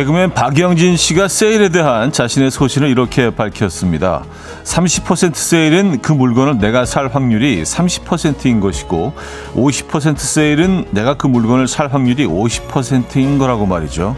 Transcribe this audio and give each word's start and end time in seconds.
개그맨 0.00 0.32
박영진 0.32 0.96
씨가 0.96 1.28
세일에 1.28 1.68
대한 1.68 2.10
자신의 2.10 2.50
소신을 2.50 2.88
이렇게 2.88 3.28
밝혔습니다. 3.28 4.24
30% 4.64 5.34
세일은 5.34 6.00
그 6.00 6.12
물건을 6.12 6.56
내가 6.56 6.86
살 6.86 7.08
확률이 7.08 7.62
30%인 7.62 8.60
것이고 8.60 9.12
50% 9.52 10.16
세일은 10.16 10.86
내가 10.92 11.18
그 11.18 11.26
물건을 11.26 11.68
살 11.68 11.88
확률이 11.88 12.24
50%인 12.24 13.36
거라고 13.36 13.66
말이죠. 13.66 14.16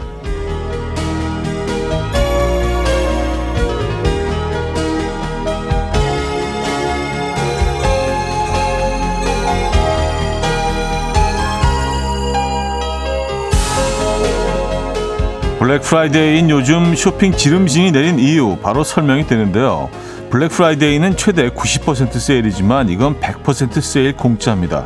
블랙 15.73 15.81
프라이데이인 15.81 16.51
요즘 16.51 16.93
쇼핑 16.93 17.31
지름신이 17.31 17.93
내린 17.93 18.19
이유 18.19 18.57
바로 18.61 18.83
설명이 18.83 19.25
되는데요. 19.25 19.89
블랙 20.29 20.49
프라이데이는 20.49 21.17
최대 21.17 21.49
90% 21.49 22.19
세일이지만 22.19 22.89
이건 22.89 23.19
100% 23.19 23.81
세일 23.81 24.15
공짜입니다. 24.15 24.85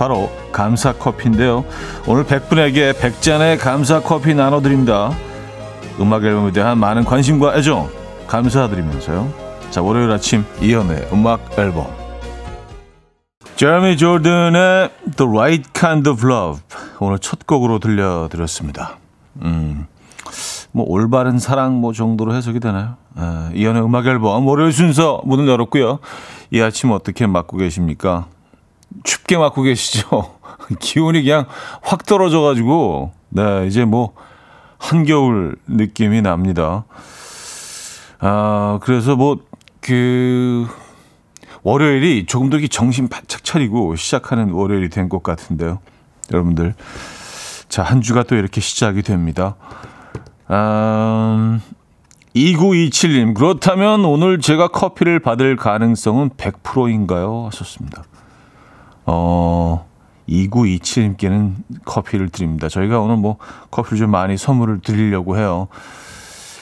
바로 0.00 0.32
감사 0.50 0.92
커피인데요. 0.92 1.64
오늘 2.08 2.24
100분에게 2.24 2.94
100잔의 2.94 3.60
감사 3.60 4.00
커피 4.00 4.34
나눠드립니다. 4.34 5.12
음악 6.00 6.24
앨범에 6.24 6.50
대한 6.50 6.78
많은 6.78 7.04
관심과 7.04 7.56
애정 7.56 7.88
감사드리면서요. 8.26 9.32
자, 9.70 9.80
월요일 9.80 10.10
아침 10.10 10.44
이현우의 10.60 11.06
음악 11.12 11.56
앨범. 11.56 11.86
제레미 13.54 13.96
조던의 13.96 14.90
The 15.16 15.30
Right 15.30 15.70
Kind 15.72 16.10
of 16.10 16.26
Love 16.26 16.62
오늘 16.98 17.20
첫 17.20 17.46
곡으로 17.46 17.78
들려드렸습니다. 17.78 18.96
음. 19.42 19.86
뭐 20.76 20.84
올바른 20.86 21.38
사랑 21.38 21.80
뭐 21.80 21.94
정도로 21.94 22.34
해석이 22.34 22.60
되나요? 22.60 22.96
아, 23.14 23.50
이연의 23.54 23.82
음악 23.82 24.06
앨범 24.06 24.46
월요일 24.46 24.72
순서 24.72 25.22
문을 25.24 25.48
열었고요. 25.48 26.00
이 26.50 26.60
아침 26.60 26.90
어떻게 26.90 27.26
맞고 27.26 27.56
계십니까? 27.56 28.26
춥게 29.02 29.38
맞고 29.38 29.62
계시죠? 29.62 30.34
기온이 30.78 31.22
그냥 31.22 31.46
확 31.82 32.04
떨어져 32.04 32.42
가지고 32.42 33.12
네, 33.30 33.66
이제 33.66 33.86
뭐 33.86 34.12
한겨울 34.76 35.56
느낌이 35.66 36.20
납니다. 36.20 36.84
아, 38.20 38.78
그래서 38.82 39.16
뭐 39.16 39.38
그 39.86 40.66
월요일이 41.62 42.26
조금 42.26 42.50
더 42.50 42.58
정신 42.68 43.06
바짝 43.08 43.44
차리고 43.44 43.94
시작하는 43.94 44.50
월요일이 44.50 44.88
된 44.88 45.08
것 45.08 45.22
같은데요. 45.22 45.78
여러분들. 46.32 46.74
자, 47.68 47.84
한 47.84 48.00
주가 48.00 48.24
또 48.24 48.34
이렇게 48.34 48.60
시작이 48.60 49.02
됩니다. 49.02 49.54
음, 50.50 51.60
2927님, 52.34 53.34
그렇다면 53.34 54.04
오늘 54.04 54.40
제가 54.40 54.68
커피를 54.68 55.20
받을 55.20 55.56
가능성은 55.56 56.30
100%인가요? 56.30 57.46
하셨습니다. 57.46 58.04
어, 59.06 59.86
2927님께는 60.28 61.54
커피를 61.84 62.28
드립니다. 62.28 62.68
저희가 62.68 63.00
오늘 63.00 63.16
뭐 63.16 63.36
커피를 63.70 63.98
좀 63.98 64.10
많이 64.10 64.36
선물을 64.36 64.80
드리려고 64.80 65.38
해요. 65.38 65.68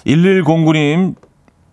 1109님, 0.07 1.17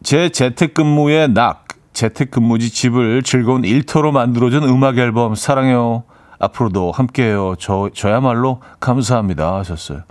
제 0.03 0.30
재택근무의 0.30 1.34
낙, 1.34 1.68
재택근무지 1.94 2.72
집을 2.72 3.22
즐거운 3.24 3.64
일터로 3.64 4.12
만들어준 4.12 4.64
음악 4.64 4.97
앨범 4.97 5.35
사랑해요. 5.35 6.03
앞으로도 6.40 6.91
함께해요. 6.91 7.56
저, 7.59 7.90
저야말로 7.94 8.62
감사합니다. 8.80 9.58
하셨어요. 9.58 10.02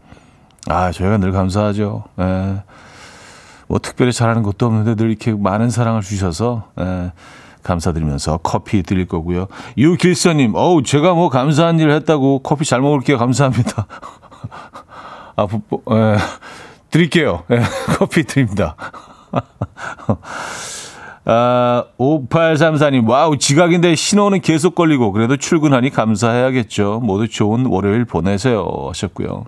아, 0.66 0.92
저희가 0.92 1.18
늘 1.18 1.32
감사하죠. 1.32 2.04
예. 2.20 2.62
뭐 3.66 3.78
특별히 3.78 4.12
잘하는 4.12 4.42
것도 4.42 4.66
없는데 4.66 4.96
늘 4.96 5.10
이렇게 5.10 5.32
많은 5.32 5.70
사랑을 5.70 6.02
주셔서 6.02 6.68
예. 6.80 7.12
감사드리면서 7.62 8.38
커피 8.38 8.82
드릴 8.82 9.06
거고요. 9.06 9.46
유길서님, 9.76 10.54
어우, 10.54 10.82
제가 10.82 11.14
뭐 11.14 11.28
감사한 11.28 11.78
일을 11.78 11.92
했다고 11.92 12.40
커피 12.42 12.64
잘 12.64 12.80
먹을게요. 12.80 13.18
감사합니다. 13.18 13.86
아, 15.36 15.46
부, 15.46 15.60
예. 15.92 16.16
드릴게요. 16.90 17.44
예. 17.50 17.62
커피 17.98 18.24
드립니다. 18.24 18.76
아, 21.26 21.84
5834님, 21.98 23.08
와우, 23.08 23.36
지각인데 23.36 23.94
신호는 23.94 24.40
계속 24.40 24.74
걸리고, 24.74 25.12
그래도 25.12 25.36
출근하니 25.36 25.90
감사해야겠죠. 25.90 27.00
모두 27.04 27.28
좋은 27.28 27.66
월요일 27.66 28.04
보내세요. 28.04 28.66
하셨고요. 28.88 29.44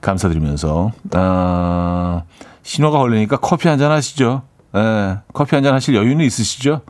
감사드리면서 0.00 0.92
아, 1.12 2.22
신호가 2.62 2.98
걸리니까 2.98 3.36
커피 3.38 3.68
한 3.68 3.78
잔 3.78 3.90
하시죠. 3.90 4.42
예, 4.76 5.18
커피 5.32 5.54
한 5.56 5.64
잔 5.64 5.74
하실 5.74 5.94
여유는 5.96 6.24
있으시죠? 6.24 6.82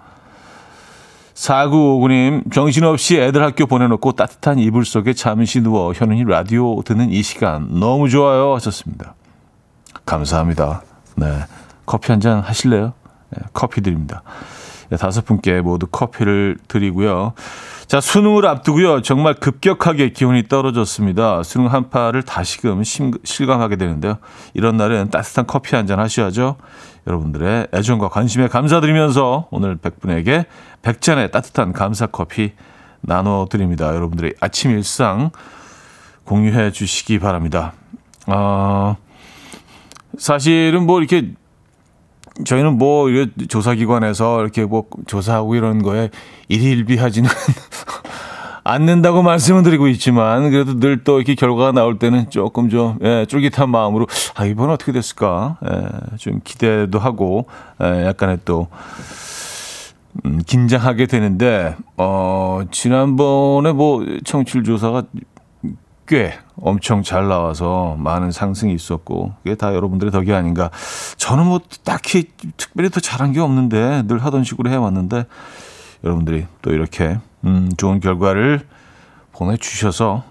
4959님, 1.35 2.53
정신없이 2.53 3.19
애들 3.21 3.43
학교 3.45 3.67
보내놓고 3.67 4.13
따뜻한 4.13 4.59
이불 4.59 4.85
속에 4.85 5.13
잠시 5.13 5.61
누워 5.61 5.93
현은이 5.93 6.25
라디오 6.25 6.83
듣는 6.83 7.11
이 7.11 7.23
시간 7.23 7.79
너무 7.79 8.09
좋아요 8.09 8.55
하셨습니다. 8.57 9.15
감사합니다. 10.05 10.83
네. 11.17 11.39
커피 11.87 12.11
한 12.11 12.21
잔 12.21 12.41
하실래요? 12.41 12.93
네, 13.31 13.43
커피 13.53 13.81
드립니다. 13.83 14.23
네, 14.91 14.97
다섯 14.97 15.25
분께 15.25 15.61
모두 15.61 15.87
커피를 15.87 16.57
드리고요. 16.67 17.35
자, 17.87 18.01
수능을 18.01 18.47
앞두고요. 18.47 19.03
정말 19.03 19.35
급격하게 19.35 20.11
기온이 20.11 20.49
떨어졌습니다. 20.49 21.43
수능 21.43 21.67
한파를 21.73 22.23
다시금 22.23 22.83
심, 22.85 23.13
실감하게 23.25 23.77
되는데요. 23.77 24.19
이런 24.55 24.77
날은 24.77 25.11
따뜻한 25.11 25.47
커피 25.47 25.75
한 25.77 25.87
잔 25.87 26.01
하셔야죠. 26.01 26.57
여러분들의 27.07 27.69
애정과 27.73 28.09
관심에 28.09 28.49
감사드리면서 28.49 29.49
오늘 29.51 29.77
100분에게 29.79 30.45
100잔의 30.83 31.31
따뜻한 31.31 31.73
감사 31.73 32.07
커피 32.07 32.53
나눠드립니다. 33.01 33.95
여러분들의 33.95 34.35
아침 34.41 34.73
일상 34.73 35.31
공유해 36.25 36.71
주시기 36.73 37.19
바랍니다. 37.19 37.73
어, 38.27 38.97
사실은 40.19 40.85
뭐 40.85 40.99
이렇게 40.99 41.33
저희는 42.45 42.79
뭐 42.79 43.09
이렇게 43.09 43.47
조사기관에서 43.47 44.41
이렇게 44.43 44.65
뭐 44.65 44.85
조사하고 45.07 45.55
이런 45.55 45.83
거에 45.83 46.11
일일비하지는 46.49 47.29
않는다고 48.65 49.23
말씀을 49.23 49.63
드리고 49.63 49.89
있지만 49.89 50.51
그래도 50.51 50.75
늘 50.79 51.03
또 51.05 51.17
이렇게 51.19 51.35
결과가 51.35 51.73
나올 51.73 51.99
때는 51.99 52.29
조금 52.31 52.69
좀 52.69 52.99
예, 53.03 53.25
쫄깃한 53.27 53.71
마음으로 53.71 54.07
아 54.35 54.45
이번은 54.45 54.75
어떻게 54.75 54.93
됐을까? 54.93 55.57
예, 55.65 56.17
좀 56.19 56.41
기대도 56.45 56.99
하고 56.99 57.47
예, 57.83 58.05
약간의 58.07 58.41
또 58.45 58.69
음, 60.27 60.41
긴장하게 60.47 61.07
되는데 61.07 61.77
어 61.97 62.61
지난번에 62.71 63.73
뭐 63.73 64.05
청취율 64.25 64.65
조사가 64.65 65.05
꽤 66.09 66.33
엄청 66.57 67.03
잘 67.03 67.29
나와서 67.29 67.95
많은 67.99 68.33
상승이 68.33 68.75
있었고 68.75 69.35
그게 69.43 69.55
다 69.55 69.75
여러분들의 69.75 70.11
덕이 70.11 70.33
아닌가. 70.33 70.71
저는 71.19 71.47
뭐 71.47 71.61
딱히 71.85 72.31
특별히 72.57 72.91
더 72.91 72.99
잘한 72.99 73.33
게 73.33 73.41
없는데 73.41 74.05
늘 74.07 74.19
하던 74.25 74.43
식으로 74.43 74.71
해왔는데 74.71 75.27
여러분들이 76.03 76.47
또 76.63 76.73
이렇게 76.73 77.19
음, 77.45 77.71
좋은 77.77 78.01
결과를 78.01 78.67
보내주셔서 79.33 80.25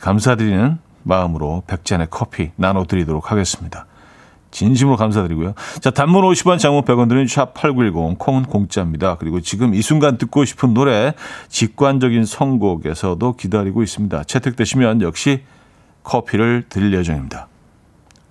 감사드리는 0.00 0.78
마음으로 1.02 1.62
백잔의 1.66 2.08
커피 2.10 2.50
나눠드리도록 2.56 3.30
하겠습니다. 3.30 3.86
진심으로 4.58 4.96
감사드리고요. 4.96 5.54
자, 5.80 5.90
단문 5.90 6.22
50원, 6.22 6.58
장문 6.58 6.82
100원 6.82 7.08
드는 7.08 7.26
샵8910, 7.26 8.18
콩은 8.18 8.42
공짜입니다. 8.44 9.16
그리고 9.16 9.40
지금 9.40 9.74
이 9.74 9.82
순간 9.82 10.18
듣고 10.18 10.44
싶은 10.44 10.74
노래, 10.74 11.14
직관적인 11.48 12.24
선곡에서도 12.24 13.36
기다리고 13.36 13.82
있습니다. 13.82 14.24
채택되시면 14.24 15.02
역시 15.02 15.44
커피를 16.02 16.64
드릴 16.68 16.92
예정입니다. 16.94 17.48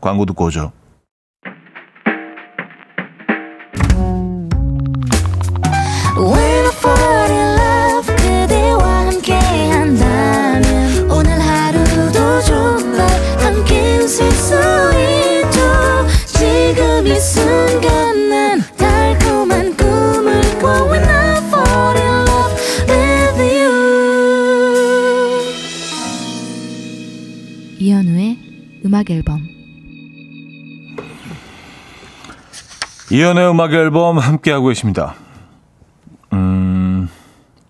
광고 0.02 0.26
듣고 0.26 0.46
오죠. 0.46 0.72
음악 29.08 29.12
앨범 29.12 29.48
이연의 33.10 33.50
음악 33.50 33.74
앨범 33.74 34.18
함께하고 34.18 34.68
계십니다. 34.68 35.16
음, 36.34 37.10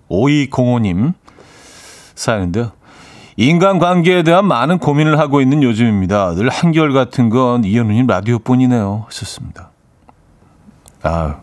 5205님 0.09 1.13
사연인데요. 2.15 2.71
인간관계에 3.35 4.23
대한 4.23 4.47
많은 4.47 4.79
고민을 4.79 5.19
하고 5.19 5.41
있는 5.41 5.61
요즘입니다. 5.61 6.33
늘 6.33 6.49
한결같은 6.49 7.29
건 7.29 7.63
이현우님 7.63 8.07
라디오뿐이네요. 8.07 9.03
하셨습니다. 9.07 9.69
아, 11.03 11.41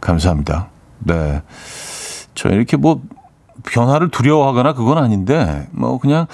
감사합니다. 0.00 0.68
네. 1.00 1.42
저 2.36 2.48
이렇게 2.48 2.76
뭐 2.76 3.02
변화를 3.64 4.10
두려워하거나 4.10 4.74
그건 4.74 4.98
아닌데 4.98 5.66
뭐 5.72 5.98
그냥 5.98 6.26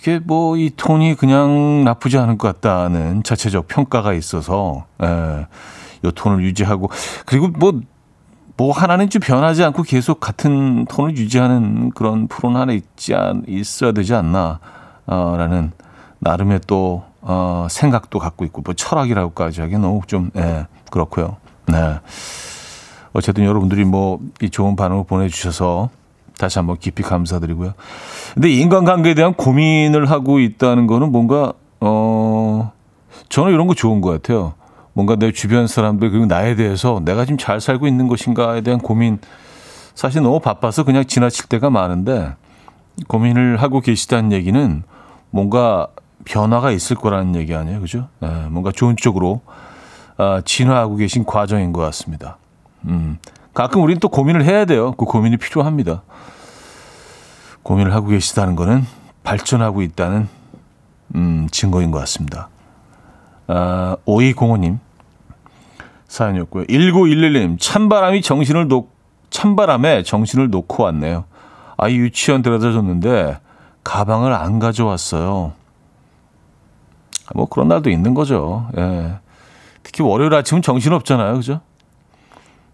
이게 0.00 0.18
뭐 0.18 0.56
이 0.56 0.70
톤이 0.74 1.14
그냥 1.16 1.84
나쁘지 1.84 2.16
않을 2.18 2.38
것 2.38 2.48
같다는 2.60 3.22
자체적 3.22 3.68
평가가 3.68 4.14
있어서 4.14 4.86
예, 5.02 5.46
요 6.04 6.10
톤을 6.10 6.42
유지하고 6.42 6.90
그리고 7.26 7.48
뭐뭐 7.48 8.72
하나는 8.72 9.10
좀 9.10 9.20
변하지 9.20 9.62
않고 9.64 9.82
계속 9.82 10.20
같은 10.20 10.86
톤을 10.86 11.16
유지하는 11.16 11.90
그런 11.90 12.28
프로는 12.28 12.60
하나 12.60 12.72
있지 12.72 13.14
않, 13.14 13.44
있어야 13.46 13.92
되지 13.92 14.14
않나라는 14.14 14.58
어, 15.06 15.70
나름의 16.20 16.60
또 16.66 17.04
어, 17.20 17.66
생각도 17.70 18.18
갖고 18.18 18.46
있고 18.46 18.62
뭐 18.62 18.72
철학이라고까지 18.74 19.60
하기 19.60 19.78
너무 19.78 20.00
좀 20.06 20.30
예, 20.36 20.66
그렇고요. 20.90 21.36
네. 21.66 22.00
어쨌든 23.12 23.44
여러분들이 23.44 23.84
뭐 23.84 24.18
이 24.40 24.48
좋은 24.48 24.76
반응을 24.76 25.04
보내주셔서 25.04 25.90
다시 26.38 26.58
한번 26.58 26.76
깊이 26.78 27.02
감사드리고요. 27.02 27.74
근데 28.34 28.50
인간관계에 28.50 29.14
대한 29.14 29.34
고민을 29.34 30.10
하고 30.10 30.40
있다는 30.40 30.86
거는 30.86 31.12
뭔가 31.12 31.52
어 31.80 32.72
저는 33.28 33.52
이런 33.52 33.66
거 33.66 33.74
좋은 33.74 34.00
것 34.00 34.10
같아요. 34.10 34.54
뭔가 34.92 35.16
내 35.16 35.32
주변 35.32 35.66
사람들 35.66 36.10
그리고 36.10 36.26
나에 36.26 36.56
대해서 36.56 37.00
내가 37.04 37.24
지금 37.24 37.38
잘 37.38 37.60
살고 37.60 37.86
있는 37.86 38.08
것인가에 38.08 38.60
대한 38.62 38.80
고민 38.80 39.18
사실 39.94 40.22
너무 40.22 40.40
바빠서 40.40 40.84
그냥 40.84 41.04
지나칠 41.04 41.46
때가 41.46 41.70
많은데 41.70 42.34
고민을 43.08 43.60
하고 43.60 43.80
계시다는 43.80 44.32
얘기는 44.32 44.82
뭔가 45.30 45.88
변화가 46.24 46.70
있을 46.70 46.96
거라는 46.96 47.34
얘기 47.36 47.54
아니에요, 47.54 47.80
그죠? 47.80 48.08
네, 48.20 48.28
뭔가 48.50 48.72
좋은 48.72 48.96
쪽으로 48.96 49.40
아, 50.16 50.42
진화하고 50.44 50.96
계신 50.96 51.24
과정인 51.24 51.72
것 51.72 51.80
같습니다. 51.80 52.36
음, 52.84 53.18
가끔 53.54 53.82
우리는 53.82 53.98
또 54.00 54.08
고민을 54.08 54.44
해야 54.44 54.64
돼요. 54.64 54.92
그 54.92 55.04
고민이 55.04 55.36
필요합니다. 55.36 56.02
고민을 57.62 57.94
하고 57.94 58.08
계시다는 58.08 58.56
거는 58.56 58.86
발전하고 59.22 59.82
있다는 59.82 60.28
음, 61.14 61.48
증거인 61.50 61.90
것 61.90 61.98
같습니다. 62.00 62.48
아, 63.48 63.96
5205님 64.06 64.78
사연이었고요. 66.08 66.64
1911님 66.64 67.56
찬바람이 67.60 68.22
정신을 68.22 68.68
놓 68.68 68.88
찬바람에 69.30 70.02
정신을 70.02 70.50
놓고 70.50 70.82
왔네요. 70.84 71.24
아이 71.76 71.96
유치원 71.96 72.42
데려다 72.42 72.72
줬는데 72.72 73.38
가방을 73.84 74.32
안 74.32 74.58
가져왔어요. 74.58 75.52
뭐 77.34 77.46
그런 77.46 77.68
날도 77.68 77.90
있는 77.90 78.14
거죠. 78.14 78.68
예. 78.76 79.14
특히 79.82 80.02
월요일 80.02 80.34
아침은 80.34 80.62
정신 80.62 80.92
없잖아요. 80.92 81.34
그죠? 81.34 81.60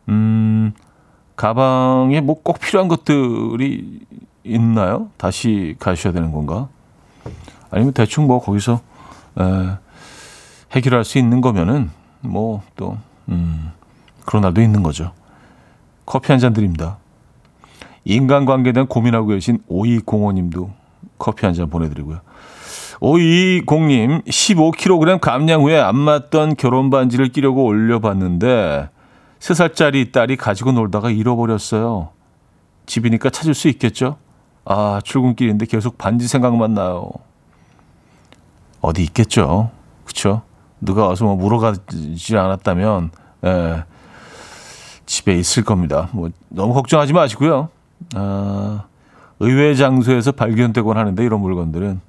음, 0.08 0.72
가방에 1.36 2.20
뭐 2.20 2.36
꼭 2.42 2.60
필요한 2.60 2.88
것들이 2.88 4.00
있나요? 4.44 5.08
다시 5.16 5.74
가셔야 5.78 6.12
되는 6.12 6.32
건가? 6.32 6.68
아니면 7.70 7.92
대충 7.92 8.26
뭐 8.26 8.40
거기서 8.40 8.80
에, 9.38 9.76
해결할 10.72 11.04
수 11.04 11.18
있는 11.18 11.40
거면은 11.40 11.90
뭐또 12.20 12.98
음, 13.28 13.72
그런 14.24 14.42
날도 14.42 14.60
있는 14.62 14.82
거죠. 14.82 15.12
커피 16.06 16.30
한 16.32 16.38
잔 16.38 16.52
드립니다. 16.52 16.98
인간관계에 18.04 18.72
대한 18.72 18.86
고민하고 18.86 19.26
계신 19.28 19.58
5205님도 19.68 20.70
커피 21.18 21.44
한 21.46 21.54
잔 21.54 21.68
보내드리고요. 21.68 22.20
5220님, 23.00 24.24
15kg 24.24 25.20
감량 25.20 25.62
후에 25.62 25.78
안 25.78 25.96
맞던 25.96 26.56
결혼 26.56 26.88
반지를 26.90 27.28
끼려고 27.28 27.64
올려봤는데 27.64 28.88
3살짜리 29.40 30.12
딸이 30.12 30.36
가지고 30.36 30.72
놀다가 30.72 31.10
잃어버렸어요. 31.10 32.10
집이니까 32.86 33.30
찾을 33.30 33.54
수 33.54 33.68
있겠죠? 33.68 34.16
아, 34.64 35.00
출근길인데 35.04 35.66
계속 35.66 35.98
반지 35.98 36.26
생각만 36.26 36.74
나요. 36.74 37.10
어디 38.80 39.02
있겠죠? 39.04 39.70
그쵸? 40.04 40.42
누가 40.80 41.06
와서 41.06 41.24
뭐 41.24 41.36
물어가지 41.36 42.36
않았다면 42.36 43.10
예, 43.44 43.84
집에 45.06 45.34
있을 45.34 45.64
겁니다. 45.64 46.08
뭐 46.12 46.30
너무 46.48 46.74
걱정하지 46.74 47.12
마시고요. 47.12 47.68
아, 48.14 48.84
의외 49.40 49.74
장소에서 49.74 50.32
발견되곤 50.32 50.96
하는데 50.96 51.24
이런 51.24 51.40
물건들은 51.40 52.00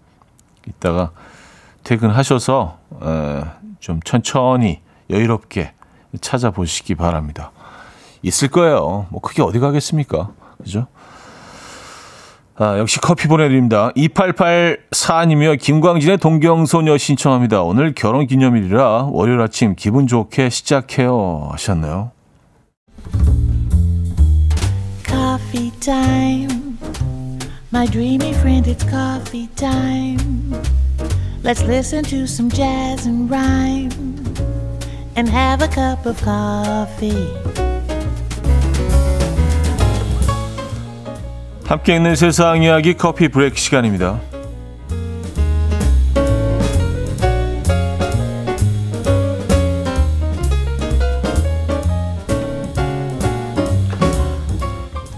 이따가 0.68 1.12
퇴근하셔서 1.84 2.78
에, 3.02 3.44
좀 3.80 4.00
천천히 4.02 4.82
여유롭게 5.10 5.74
찾아보시기 6.20 6.96
바랍니다. 6.96 7.52
있을 8.22 8.48
거예요. 8.50 9.08
뭐 9.10 9.22
크게 9.22 9.42
어디 9.42 9.60
가겠습니까? 9.60 10.32
그죠? 10.58 10.88
아, 12.56 12.80
역시 12.80 13.00
커피 13.00 13.28
보내드립니다. 13.28 13.92
2884님이요. 13.96 15.60
김광진의 15.60 16.18
동경소녀 16.18 16.98
신청합니다. 16.98 17.62
오늘 17.62 17.94
결혼 17.94 18.26
기념일이라 18.26 19.10
월요일 19.12 19.42
아침 19.42 19.76
기분 19.76 20.08
좋게 20.08 20.50
시작해요. 20.50 21.50
하셨네요. 21.52 22.12
Coffee. 25.06 26.48
My 27.72 27.86
dreamy 27.86 28.32
friend, 28.34 28.66
it's 28.66 28.84
coffee 28.84 29.48
time. 29.56 30.56
Let's 31.44 31.62
listen 31.64 32.04
to 32.06 32.24
some 32.24 32.50
jazz 32.50 33.06
and 33.08 33.30
rhyme 33.30 34.18
and 35.18 35.30
have 35.30 35.66
a 35.66 35.70
cup 35.70 36.08
of 36.08 36.24
coffee. 36.24 37.34
함께 41.66 41.96
있는 41.96 42.16
세상 42.16 42.64
이야기 42.64 42.94
커피 42.94 43.28
브레이크 43.28 43.58
시간입니다. 43.58 44.20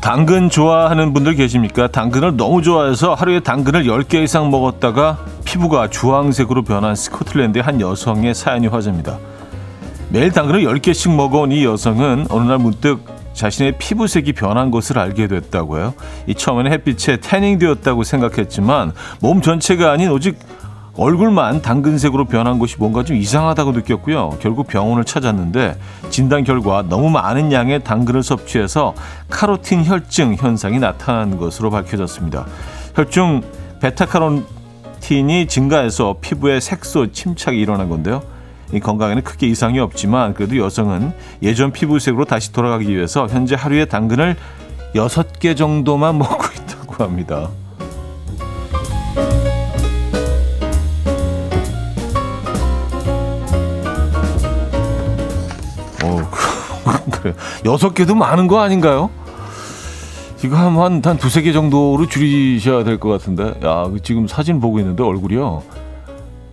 당근 0.01 0.49
좋아하는 0.49 1.13
분들 1.13 1.35
계십니까? 1.35 1.87
당근을 1.87 2.35
너무 2.35 2.63
좋아해서 2.63 3.13
하루에 3.13 3.41
당근을 3.41 3.83
10개 3.83 4.23
이상 4.23 4.49
먹었다가 4.49 5.19
피부가 5.45 5.87
주황색으로 5.87 6.63
변한 6.63 6.95
스코틀랜드의 6.95 7.61
한 7.61 7.79
여성의 7.79 8.33
사연이 8.33 8.65
화제입니다. 8.65 9.19
매일 10.11 10.31
당근을 10.31 10.63
10개씩 10.63 11.15
먹어온 11.15 11.51
이 11.51 11.63
여성은 11.63 12.27
어느 12.31 12.47
날 12.47 12.57
문득 12.57 13.05
자신의 13.33 13.77
피부색이 13.77 14.33
변한 14.33 14.71
것을 14.71 14.97
알게 14.97 15.27
됐다고요. 15.27 15.93
이 16.25 16.33
처음에는 16.33 16.71
햇빛에 16.71 17.17
태닝되었다고 17.17 18.03
생각했지만 18.03 18.93
몸 19.21 19.41
전체가 19.43 19.91
아닌 19.91 20.09
오직 20.09 20.39
얼굴만 20.97 21.61
당근색으로 21.61 22.25
변한 22.25 22.57
것이 22.57 22.75
뭔가 22.79 23.03
좀 23.03 23.17
이상하다고 23.17 23.71
느꼈고요. 23.71 24.39
결국 24.41 24.67
병원을 24.67 25.05
찾았는데 25.05 25.79
진단 26.09 26.43
결과 26.43 26.81
너무 26.81 27.11
많은 27.11 27.51
양의 27.51 27.83
당근을 27.83 28.23
섭취해서 28.23 28.95
카로틴 29.29 29.85
혈증 29.85 30.35
현상이 30.35 30.79
나타난 30.79 31.37
것으로 31.37 31.69
밝혀졌습니다. 31.69 32.47
혈중 32.95 33.43
베타카로틴이 33.79 35.47
증가해서 35.47 36.17
피부에 36.19 36.59
색소 36.59 37.11
침착이 37.11 37.59
일어난 37.59 37.89
건데요. 37.89 38.38
이 38.73 38.79
건강에는 38.79 39.23
크게 39.23 39.47
이상이 39.47 39.79
없지만 39.79 40.33
그래도 40.33 40.57
여성은 40.57 41.13
예전 41.41 41.71
피부색으로 41.71 42.25
다시 42.25 42.51
돌아가기 42.51 42.89
위해서 42.95 43.27
현재 43.27 43.55
하루에 43.55 43.85
당근을 43.85 44.35
6개 44.93 45.55
정도만 45.57 46.17
먹고 46.19 46.45
있다고 46.55 47.03
합니다. 47.03 47.49
어. 56.03 56.21
여섯 57.65 57.93
개도 57.93 58.15
많은 58.15 58.47
거 58.47 58.59
아닌가요? 58.59 59.09
이거 60.43 60.55
한, 60.55 60.77
한, 60.77 61.01
한 61.03 61.17
두세 61.17 61.41
개 61.41 61.51
정도로 61.51 62.07
줄이셔야 62.07 62.83
될 62.83 62.97
것 62.97 63.09
같은데. 63.09 63.55
야, 63.65 63.85
지금 64.03 64.27
사진 64.27 64.59
보고 64.61 64.79
있는데 64.79 65.03
얼굴이요. 65.03 65.63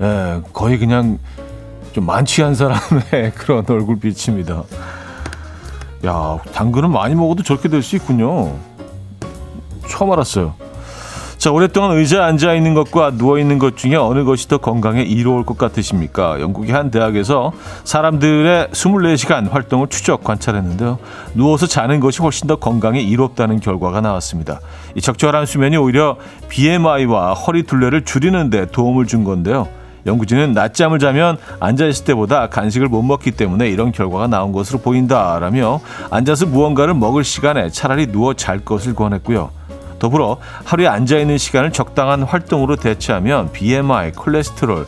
예, 0.02 0.40
거의 0.52 0.78
그냥 0.78 1.18
좀 1.96 2.04
만취한 2.04 2.54
사람의 2.54 3.32
그런 3.36 3.64
얼굴빛입니다. 3.66 4.64
야, 6.04 6.38
당근은 6.52 6.92
많이 6.92 7.14
먹어도 7.14 7.42
저렇게 7.42 7.70
될 7.70 7.82
수 7.82 7.96
있군요. 7.96 8.54
처음 9.88 10.12
알았어요. 10.12 10.52
자, 11.38 11.50
오랫동안 11.50 11.96
의자에 11.96 12.20
앉아 12.20 12.52
있는 12.52 12.74
것과 12.74 13.12
누워 13.12 13.38
있는 13.38 13.58
것 13.58 13.78
중에 13.78 13.94
어느 13.94 14.24
것이 14.24 14.46
더 14.46 14.58
건강에 14.58 15.00
이로울 15.00 15.46
것 15.46 15.56
같으십니까? 15.56 16.38
영국의 16.38 16.74
한 16.74 16.90
대학에서 16.90 17.52
사람들의 17.84 18.68
24시간 18.72 19.50
활동을 19.50 19.88
추적 19.88 20.22
관찰했는데요. 20.22 20.98
누워서 21.32 21.66
자는 21.66 22.00
것이 22.00 22.20
훨씬 22.20 22.46
더 22.46 22.56
건강에 22.56 23.00
이롭다는 23.00 23.60
결과가 23.60 24.02
나왔습니다. 24.02 24.60
이 24.96 25.00
적절한 25.00 25.46
수면이 25.46 25.78
오히려 25.78 26.18
BMI와 26.50 27.32
허리 27.32 27.62
둘레를 27.62 28.04
줄이는 28.04 28.50
데 28.50 28.66
도움을 28.66 29.06
준 29.06 29.24
건데요. 29.24 29.66
연구진은 30.06 30.52
낮잠을 30.52 30.98
자면 30.98 31.36
앉아있을 31.60 32.04
때보다 32.04 32.48
간식을 32.48 32.88
못 32.88 33.02
먹기 33.02 33.32
때문에 33.32 33.68
이런 33.68 33.92
결과가 33.92 34.28
나온 34.28 34.52
것으로 34.52 34.78
보인다라며 34.78 35.80
앉아서 36.10 36.46
무언가를 36.46 36.94
먹을 36.94 37.24
시간에 37.24 37.70
차라리 37.70 38.06
누워 38.06 38.34
잘 38.34 38.64
것을 38.64 38.94
권했고요. 38.94 39.50
더불어 39.98 40.38
하루에 40.64 40.86
앉아있는 40.86 41.38
시간을 41.38 41.72
적당한 41.72 42.22
활동으로 42.22 42.76
대체하면 42.76 43.50
BMI, 43.52 44.12
콜레스테롤, 44.12 44.86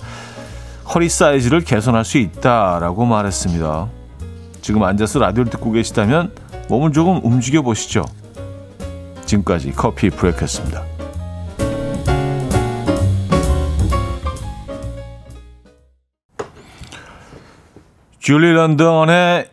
허리 0.95 1.09
사이즈를 1.09 1.61
개선할 1.61 2.05
수 2.05 2.19
있다라고 2.19 3.05
말했습니다. 3.05 3.89
지금 4.61 4.83
앉아서 4.83 5.19
라디오를 5.19 5.51
듣고 5.51 5.73
계시다면 5.73 6.33
몸을 6.69 6.93
조금 6.93 7.21
움직여 7.23 7.63
보시죠. 7.63 8.05
지금까지 9.25 9.73
커피 9.73 10.11
브레이크였습니다. 10.11 10.98
줄리 18.29 18.53
런던의 18.53 19.49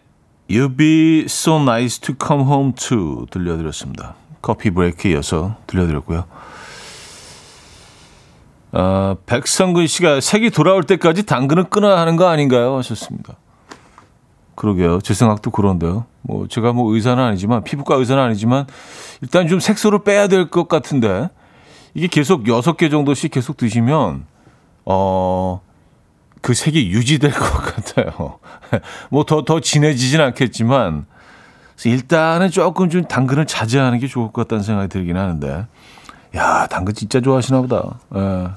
You 0.51 0.75
Be 0.75 1.23
So 1.29 1.61
Nice 1.61 2.01
to 2.01 2.15
Come 2.21 2.43
Home 2.43 2.73
To 2.73 3.25
들려드렸습니다. 3.27 4.15
커피 4.41 4.69
브레이크에 4.69 5.11
이어서 5.13 5.55
들려드렸고요. 5.65 6.25
어, 8.73 9.15
백성근 9.25 9.87
씨가 9.87 10.19
색이 10.19 10.49
돌아올 10.49 10.83
때까지 10.83 11.23
당근을 11.25 11.69
끊어야 11.69 11.97
하는 11.99 12.17
거 12.17 12.27
아닌가요? 12.27 12.75
하셨습니다. 12.75 13.37
그러게요. 14.55 14.99
제 14.99 15.13
생각도 15.13 15.51
그런데요. 15.51 16.05
뭐 16.21 16.49
제가 16.49 16.73
뭐 16.73 16.93
의사는 16.93 17.23
아니지만 17.23 17.63
피부과 17.63 17.95
의사는 17.95 18.21
아니지만 18.21 18.67
일단 19.21 19.47
좀 19.47 19.61
색소를 19.61 20.03
빼야 20.03 20.27
될 20.27 20.49
것 20.49 20.67
같은데 20.67 21.29
이게 21.93 22.07
계속 22.07 22.49
여섯 22.49 22.75
개 22.75 22.89
정도씩 22.89 23.31
계속 23.31 23.55
드시면 23.55 24.25
어. 24.83 25.61
그 26.45 26.53
색이 26.53 26.91
유지될 26.91 27.31
것 27.33 27.41
같아요. 27.41 28.37
뭐 29.09 29.23
더, 29.25 29.43
더 29.43 29.59
진해지진 29.59 30.21
않겠지만, 30.21 31.07
일단은 31.85 32.51
조금 32.51 32.87
좀 32.91 33.03
당근을 33.05 33.47
자제하는 33.47 33.97
게 33.97 34.05
좋을 34.05 34.27
것 34.31 34.43
같다는 34.43 34.63
생각이 34.63 34.87
들긴 34.89 35.17
하는데, 35.17 35.65
야, 36.35 36.67
당근 36.67 36.93
진짜 36.93 37.19
좋아하시나 37.19 37.61
보다. 37.61 37.97
예. 38.15 38.49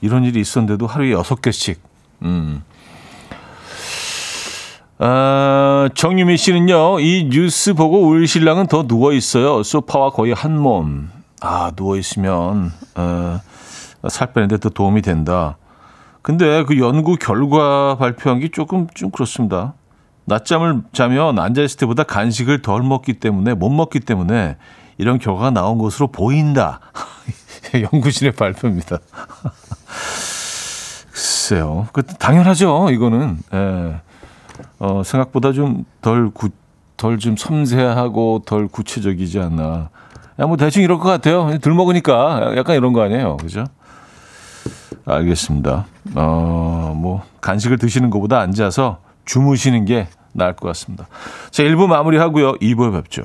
이런 0.00 0.22
일이 0.22 0.40
있었는데도 0.40 0.86
하루에 0.86 1.10
여섯 1.10 1.42
개씩. 1.42 1.82
음. 2.22 2.62
아, 4.98 5.88
정유미 5.92 6.36
씨는요, 6.36 7.00
이 7.00 7.28
뉴스 7.28 7.74
보고 7.74 8.06
우리 8.06 8.28
신랑은 8.28 8.68
더 8.68 8.86
누워 8.86 9.12
있어요. 9.12 9.64
소파와 9.64 10.10
거의 10.10 10.32
한 10.32 10.56
몸. 10.56 11.10
아, 11.40 11.72
누워 11.74 11.96
있으면 11.96 12.72
어, 12.94 13.40
살 14.08 14.32
빼는데 14.32 14.58
더 14.58 14.68
도움이 14.68 15.02
된다. 15.02 15.56
근데 16.24 16.64
그 16.64 16.78
연구 16.78 17.16
결과 17.16 17.98
발표한 17.98 18.40
게 18.40 18.48
조금 18.48 18.86
좀 18.94 19.10
그렇습니다. 19.10 19.74
낮잠을 20.24 20.80
자면 20.94 21.38
앉아있을 21.38 21.76
때보다 21.80 22.04
간식을 22.04 22.62
덜 22.62 22.82
먹기 22.82 23.20
때문에 23.20 23.52
못 23.52 23.68
먹기 23.68 24.00
때문에 24.00 24.56
이런 24.96 25.18
결과가 25.18 25.50
나온 25.50 25.76
것으로 25.76 26.06
보인다. 26.06 26.80
연구진의 27.92 28.32
발표입니다. 28.32 28.96
글쎄요. 31.12 31.88
그 31.92 32.02
당연하죠. 32.02 32.88
이거는 32.90 33.36
예. 33.52 34.00
어, 34.78 35.02
생각보다 35.04 35.52
좀 35.52 35.84
덜 36.00 36.30
구, 36.30 36.48
덜 36.96 37.18
좀 37.18 37.36
섬세하고 37.36 38.44
덜 38.46 38.66
구체적이지 38.68 39.40
않나. 39.40 39.90
야, 40.40 40.46
뭐 40.46 40.56
대충 40.56 40.82
이럴 40.82 40.98
것 40.98 41.10
같아요. 41.10 41.58
덜 41.58 41.74
먹으니까 41.74 42.54
약간 42.56 42.76
이런 42.76 42.94
거 42.94 43.02
아니에요. 43.02 43.36
그죠? 43.36 43.66
알겠습니다. 45.06 45.86
어, 46.14 46.94
뭐, 46.96 47.22
간식을 47.40 47.78
드시는 47.78 48.10
것보다 48.10 48.40
앉아서 48.40 48.98
주무시는 49.24 49.84
게 49.84 50.08
나을 50.32 50.54
것 50.54 50.66
같습니다. 50.68 51.06
자, 51.50 51.62
1부 51.62 51.86
마무리 51.86 52.16
하고요. 52.16 52.54
2부에 52.54 52.92
뵙죠. 52.92 53.22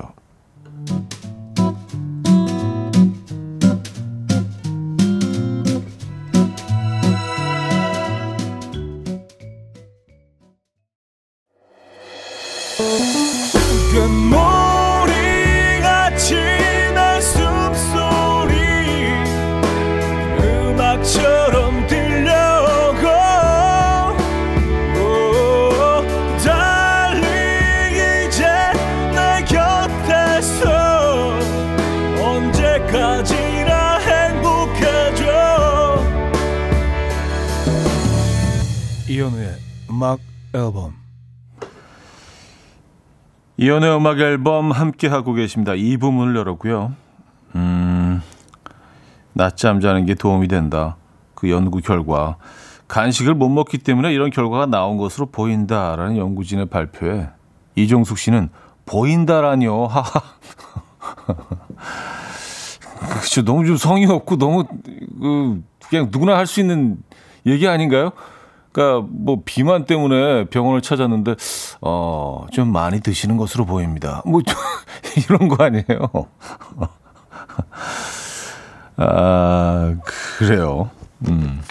이연의 43.60 43.94
음악 43.94 44.18
앨범 44.20 44.70
함께 44.72 45.06
하고 45.06 45.34
계십니다. 45.34 45.74
이 45.74 45.98
부분을 45.98 46.34
열었고요. 46.34 46.94
음, 47.56 48.22
낮잠 49.34 49.80
자는 49.80 50.06
게 50.06 50.14
도움이 50.14 50.48
된다. 50.48 50.96
그 51.34 51.50
연구 51.50 51.82
결과 51.82 52.38
간식을 52.88 53.34
못 53.34 53.50
먹기 53.50 53.76
때문에 53.76 54.14
이런 54.14 54.30
결과가 54.30 54.64
나온 54.64 54.96
것으로 54.96 55.26
보인다라는 55.26 56.16
연구진의 56.16 56.66
발표에 56.70 57.28
이종숙 57.76 58.16
씨는 58.16 58.48
보인다라니요. 58.86 59.84
하하. 59.92 60.20
그렇죠. 63.10 63.44
너무 63.44 63.66
좀 63.66 63.76
성의 63.76 64.06
없고 64.06 64.38
너무 64.38 64.64
그 64.64 65.62
그냥 65.90 66.08
누구나 66.10 66.38
할 66.38 66.46
수 66.46 66.60
있는 66.60 66.96
얘기 67.44 67.68
아닌가요? 67.68 68.12
그러니까 68.72 69.06
뭐 69.10 69.42
비만 69.44 69.84
때문에 69.84 70.44
병원을 70.46 70.80
찾았는데 70.80 71.34
어, 71.82 72.46
좀 72.52 72.72
많이 72.72 73.00
드시는 73.00 73.36
것으로 73.36 73.64
보입니다. 73.64 74.22
뭐 74.26 74.42
이런 75.16 75.48
거 75.48 75.64
아니에요. 75.64 75.84
아, 78.96 79.96
그래요. 80.38 80.90
음. 81.28 81.62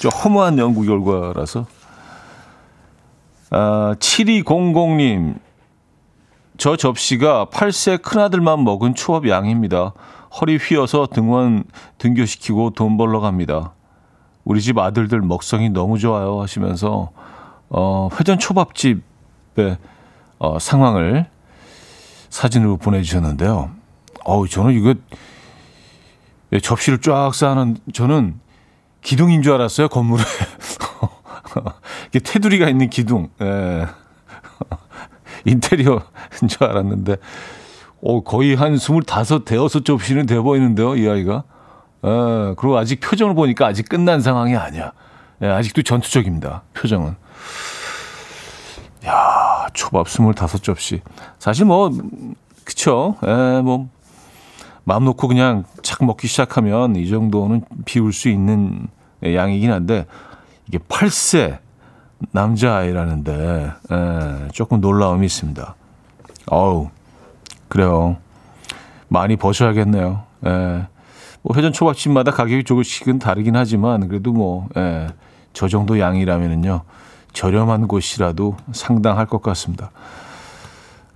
좀 0.00 0.10
허무한 0.10 0.58
연구 0.58 0.82
결과라서. 0.84 1.66
아, 3.50 3.94
7200님. 3.98 5.38
저 6.56 6.76
접시가 6.76 7.46
8세 7.46 8.00
큰아들만 8.00 8.62
먹은 8.62 8.94
초밥 8.94 9.28
양입니다. 9.28 9.92
허리 10.40 10.56
휘어서 10.56 11.06
등원 11.06 11.64
등교시키고 11.98 12.70
돈 12.70 12.96
벌러 12.96 13.20
갑니다. 13.20 13.72
우리 14.44 14.60
집 14.60 14.78
아들들 14.78 15.20
먹성이 15.20 15.70
너무 15.70 15.98
좋아요 15.98 16.40
하시면서 16.40 17.10
어, 17.70 18.08
회전 18.18 18.38
초밥집 18.38 19.02
의 19.56 19.76
어, 20.38 20.58
상황을 20.58 21.26
사진으로 22.28 22.76
보내주셨는데요. 22.76 23.70
어우, 24.24 24.48
저는 24.48 24.72
이거 24.72 24.94
접시를 26.60 27.00
쫙 27.00 27.34
쌓는 27.34 27.78
저는 27.92 28.40
기둥인 29.00 29.42
줄 29.42 29.52
알았어요 29.54 29.88
건물에 29.88 30.22
이게 32.08 32.20
테두리가 32.20 32.68
있는 32.68 32.88
기둥 32.90 33.28
예. 33.40 33.86
인테리어인 35.44 36.00
줄 36.48 36.64
알았는데 36.64 37.16
어, 38.02 38.22
거의 38.22 38.54
한 38.54 38.78
스물다섯 38.78 39.44
대여섯 39.44 39.84
접시는 39.84 40.26
돼 40.26 40.38
보이는데요 40.38 40.96
이 40.96 41.08
아이가 41.08 41.44
어, 42.04 42.54
그리고 42.58 42.76
아직 42.76 43.00
표정을 43.00 43.34
보니까 43.34 43.66
아직 43.66 43.88
끝난 43.88 44.20
상황이 44.20 44.54
아니야. 44.54 44.92
예, 45.40 45.46
아직도 45.46 45.80
전투적입니다. 45.82 46.62
표정은. 46.74 47.16
야, 49.06 49.43
초밥 49.74 50.06
25접시. 50.06 51.00
사실 51.38 51.66
뭐, 51.66 51.90
그쵸. 52.64 53.16
예, 53.26 53.60
뭐, 53.60 53.88
마음 54.84 55.04
놓고 55.04 55.28
그냥 55.28 55.64
착 55.82 56.04
먹기 56.04 56.26
시작하면 56.26 56.96
이 56.96 57.08
정도는 57.08 57.64
비울 57.84 58.12
수 58.12 58.28
있는 58.28 58.86
양이긴 59.22 59.70
한데, 59.70 60.06
이게 60.66 60.78
8세 60.78 61.58
남자아이라는데, 62.32 63.72
예, 63.92 64.48
조금 64.52 64.80
놀라움이 64.80 65.26
있습니다. 65.26 65.74
어우, 66.46 66.88
그래요. 67.68 68.16
많이 69.08 69.36
버셔야겠네요. 69.36 70.22
예. 70.46 70.86
뭐 71.42 71.54
회전 71.56 71.72
초밥집마다 71.72 72.30
가격이 72.30 72.64
조금씩은 72.64 73.18
다르긴 73.18 73.56
하지만 73.56 74.08
그래도 74.08 74.32
뭐, 74.32 74.68
예, 74.76 75.08
저 75.52 75.68
정도 75.68 75.98
양이라면은요, 75.98 76.82
저렴한 77.34 77.88
곳이라도 77.88 78.56
상당할 78.72 79.26
것 79.26 79.42
같습니다. 79.42 79.90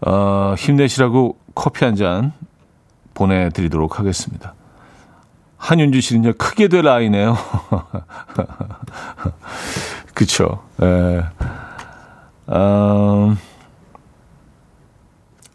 어, 0.02 0.54
힘내시라고 0.58 1.38
커피 1.54 1.84
한 1.84 1.96
잔 1.96 2.32
보내드리도록 3.14 3.98
하겠습니다. 3.98 4.54
한윤주 5.56 6.00
씨는요, 6.00 6.34
크게 6.38 6.68
될 6.68 6.86
아이네요. 6.86 7.36
그쵸. 10.14 10.62
예. 10.82 11.24
음, 12.50 13.36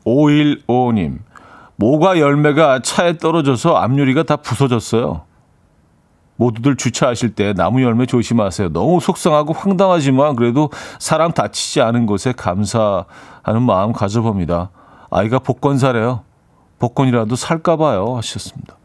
5155님. 0.06 1.20
모과 1.78 2.20
열매가 2.20 2.82
차에 2.82 3.18
떨어져서 3.18 3.78
앞유리가 3.78 4.24
다 4.24 4.36
부서졌어요. 4.36 5.22
모두들 6.36 6.76
주차하실 6.76 7.36
때 7.36 7.54
나무 7.54 7.82
열매 7.84 8.06
조심하세요. 8.06 8.70
너무 8.70 9.00
속상하고 9.00 9.54
황당하지만 9.54 10.36
그래도 10.36 10.70
사람 11.00 11.32
다치지 11.32 11.82
않은 11.82 12.06
것에 12.06 12.34
감사하는 12.34 13.62
마음 13.66 13.94
가져봅니다. 13.94 14.70
아이가 15.10 15.40
복권 15.40 15.78
사래요. 15.78 16.24
복권이라도 16.80 17.36
살까 17.36 17.78
봐요. 17.78 18.18
하셨습니다. 18.18 18.78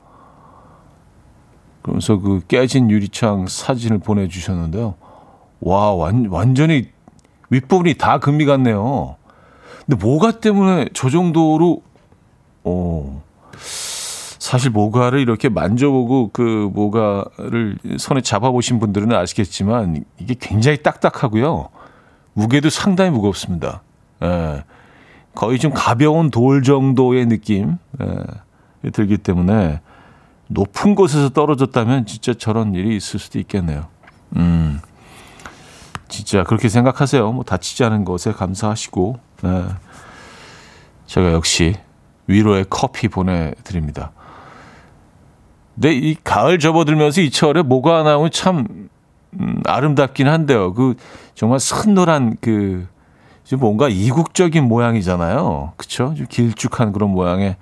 그러면서 1.82 2.18
그 2.18 2.42
깨진 2.46 2.90
유리창 2.90 3.46
사진을 3.48 3.98
보내주셨는데요. 3.98 4.94
와, 5.60 5.92
완, 5.94 6.26
완전히 6.26 6.88
윗부분이 7.50 7.94
다 7.94 8.18
금이 8.18 8.44
갔네요. 8.44 9.16
근데 9.86 10.04
뭐가 10.04 10.32
때문에 10.32 10.90
저 10.92 11.08
정도로, 11.08 11.82
어, 12.64 13.22
사실 14.48 14.70
모가를 14.70 15.20
이렇게 15.20 15.50
만져보고 15.50 16.30
그 16.32 16.70
모가를 16.72 17.76
손에 17.98 18.22
잡아보신 18.22 18.78
분들은 18.78 19.12
아시겠지만 19.12 20.06
이게 20.18 20.34
굉장히 20.40 20.82
딱딱하고요. 20.82 21.68
무게도 22.32 22.70
상당히 22.70 23.10
무겁습니다. 23.10 23.82
예. 24.22 24.64
거의 25.34 25.58
좀 25.58 25.72
가벼운 25.74 26.30
돌 26.30 26.62
정도의 26.62 27.26
느낌 27.26 27.76
예, 28.00 28.90
들기 28.90 29.18
때문에 29.18 29.82
높은 30.46 30.94
곳에서 30.94 31.28
떨어졌다면 31.28 32.06
진짜 32.06 32.32
저런 32.32 32.74
일이 32.74 32.96
있을 32.96 33.20
수도 33.20 33.38
있겠네요. 33.40 33.86
음, 34.36 34.80
진짜 36.08 36.42
그렇게 36.42 36.70
생각하세요. 36.70 37.32
뭐 37.32 37.44
다치지 37.44 37.84
않은 37.84 38.06
것에 38.06 38.32
감사하시고 38.32 39.20
예. 39.44 39.64
제가 41.04 41.32
역시 41.32 41.74
위로의 42.28 42.64
커피 42.70 43.08
보내드립니다. 43.08 44.12
근데 45.80 45.94
이 45.94 46.16
가을 46.24 46.58
접어들면서 46.58 47.20
이 47.20 47.30
철에 47.30 47.62
뭐가 47.62 48.02
나오면 48.02 48.32
참 48.32 48.88
음, 49.34 49.62
아름답긴 49.64 50.26
한데요. 50.26 50.74
그 50.74 50.96
정말 51.36 51.60
선노란 51.60 52.36
그 52.40 52.88
뭔가 53.58 53.88
이국적인 53.88 54.64
모양이잖아요. 54.64 55.74
그쵸? 55.76 56.14
좀 56.16 56.26
길쭉한 56.28 56.92
그런 56.92 57.10
모양의 57.10 57.56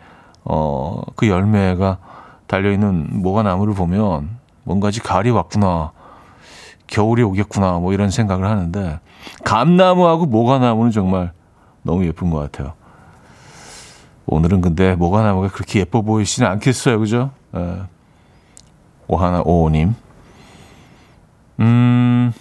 어, 0.44 1.02
그 1.14 1.28
열매가 1.28 1.99
달려있는 2.46 3.20
모가 3.20 3.42
나무를 3.42 3.75
보면 3.75 4.30
뭔가지 4.64 5.00
가을이 5.00 5.30
왔구나. 5.30 5.92
겨울이 6.87 7.23
오겠구나. 7.23 7.80
뭐 7.80 7.92
이런 7.92 8.08
생각을 8.11 8.46
하는데 8.46 8.99
감나무하고 9.44 10.25
모가나무는 10.25 10.90
정말 10.90 11.32
너무 11.82 12.06
예쁜 12.06 12.30
것 12.30 12.38
같아요. 12.38 12.73
오늘은 14.25 14.62
근데 14.62 14.94
모가나무가 14.94 15.49
그렇게 15.49 15.80
예뻐 15.80 16.00
보이지는 16.00 16.49
않겠어요. 16.49 16.99
그죠? 16.99 17.30
예. 17.54 17.82
오하나 19.08 19.42
오님. 19.44 19.94
음, 21.60 22.32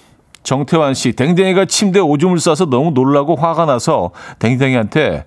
정태환 0.43 0.93
씨, 0.93 1.13
댕댕이가 1.13 1.65
침대 1.65 1.99
오줌을 1.99 2.39
싸서 2.39 2.65
너무 2.65 2.91
놀라고 2.91 3.35
화가 3.35 3.65
나서 3.65 4.11
댕댕이한테 4.39 5.25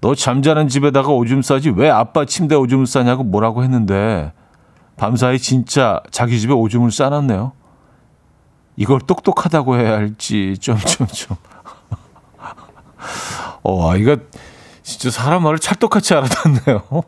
너 0.00 0.14
잠자는 0.14 0.68
집에다가 0.68 1.08
오줌 1.10 1.42
싸지 1.42 1.70
왜 1.70 1.90
아빠 1.90 2.24
침대 2.24 2.54
오줌을 2.54 2.86
싸냐고 2.86 3.22
뭐라고 3.24 3.62
했는데 3.64 4.32
밤사이 4.96 5.38
진짜 5.38 6.00
자기 6.10 6.38
집에 6.40 6.52
오줌을 6.52 6.90
싸놨네요. 6.90 7.52
이걸 8.76 9.00
똑똑하다고 9.00 9.76
해야 9.78 9.92
할지 9.92 10.56
좀 10.60 10.76
좀 10.78 11.06
좀. 11.06 11.36
어, 13.62 13.90
아이가 13.90 14.16
진짜 14.82 15.10
사람 15.10 15.42
말을 15.42 15.58
찰떡같이 15.58 16.14
알아듣네요. 16.14 16.82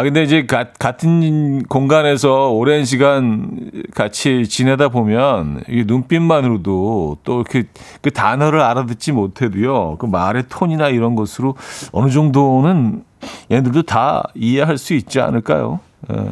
아, 0.00 0.02
근데 0.02 0.22
이제 0.22 0.46
가, 0.46 0.64
같은 0.78 1.62
공간에서 1.64 2.52
오랜 2.52 2.86
시간 2.86 3.70
같이 3.94 4.46
지내다 4.48 4.88
보면 4.88 5.62
이 5.68 5.84
눈빛만으로도 5.86 7.18
또 7.22 7.40
이렇게 7.42 7.64
그 8.00 8.10
단어를 8.10 8.62
알아듣지 8.62 9.12
못해도요. 9.12 9.98
그 9.98 10.06
말의 10.06 10.44
톤이나 10.48 10.88
이런 10.88 11.16
것으로 11.16 11.54
어느 11.92 12.10
정도는 12.10 13.04
얘들도 13.50 13.82
다 13.82 14.22
이해할 14.34 14.78
수 14.78 14.94
있지 14.94 15.20
않을까요? 15.20 15.80
예. 16.10 16.30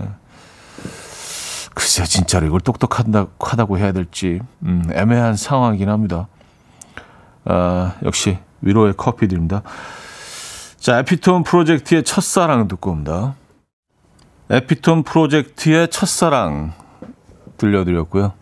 글쎄, 1.74 2.04
진짜로 2.04 2.46
이걸 2.46 2.60
똑똑하다고 2.60 3.76
해야 3.76 3.92
될지, 3.92 4.40
음, 4.62 4.88
애매한 4.94 5.36
상황이긴 5.36 5.90
합니다. 5.90 6.26
아, 7.44 7.96
역시 8.02 8.38
위로의 8.62 8.94
커피 8.96 9.28
드립니다. 9.28 9.60
자, 10.78 11.00
에피톤 11.00 11.42
프로젝트의 11.42 12.02
첫사랑 12.02 12.66
듣고 12.66 12.92
옵니다. 12.92 13.34
에피톤 14.50 15.02
프로젝트의 15.02 15.88
첫사랑 15.88 16.72
들려드렸고요. 17.58 18.32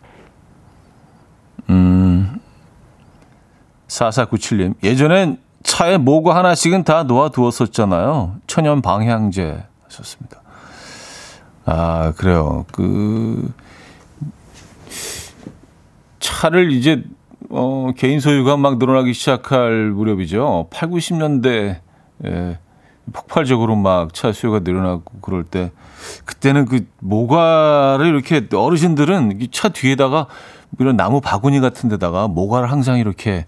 음, 1.69 2.39
4497님. 3.87 4.75
예전엔 4.83 5.39
차에 5.63 5.97
뭐고 5.97 6.31
하나씩은 6.31 6.85
다 6.85 7.03
놓아두었었잖아요. 7.03 8.37
천연 8.47 8.81
방향제 8.81 9.65
하셨습니다. 9.83 10.41
아, 11.65 12.13
그래요. 12.15 12.65
그, 12.71 13.51
차를 16.19 16.71
이제, 16.71 17.03
어, 17.49 17.91
개인 17.97 18.21
소유가 18.21 18.55
막 18.55 18.77
늘어나기 18.77 19.13
시작할 19.13 19.91
무렵이죠. 19.91 20.67
8, 20.71 20.89
90년대, 20.89 21.81
에, 22.25 22.57
폭발적으로 23.13 23.75
막 23.75 24.13
차 24.13 24.31
수요가 24.31 24.59
늘어나고 24.59 25.03
그럴 25.21 25.43
때 25.43 25.71
그때는 26.25 26.65
그 26.65 26.85
모과를 26.99 28.07
이렇게 28.07 28.47
어르신들은 28.53 29.39
차 29.51 29.69
뒤에다가 29.69 30.27
이런 30.79 30.97
나무 30.97 31.21
바구니 31.21 31.59
같은 31.59 31.89
데다가 31.89 32.27
모과를 32.27 32.71
항상 32.71 32.99
이렇게 32.99 33.45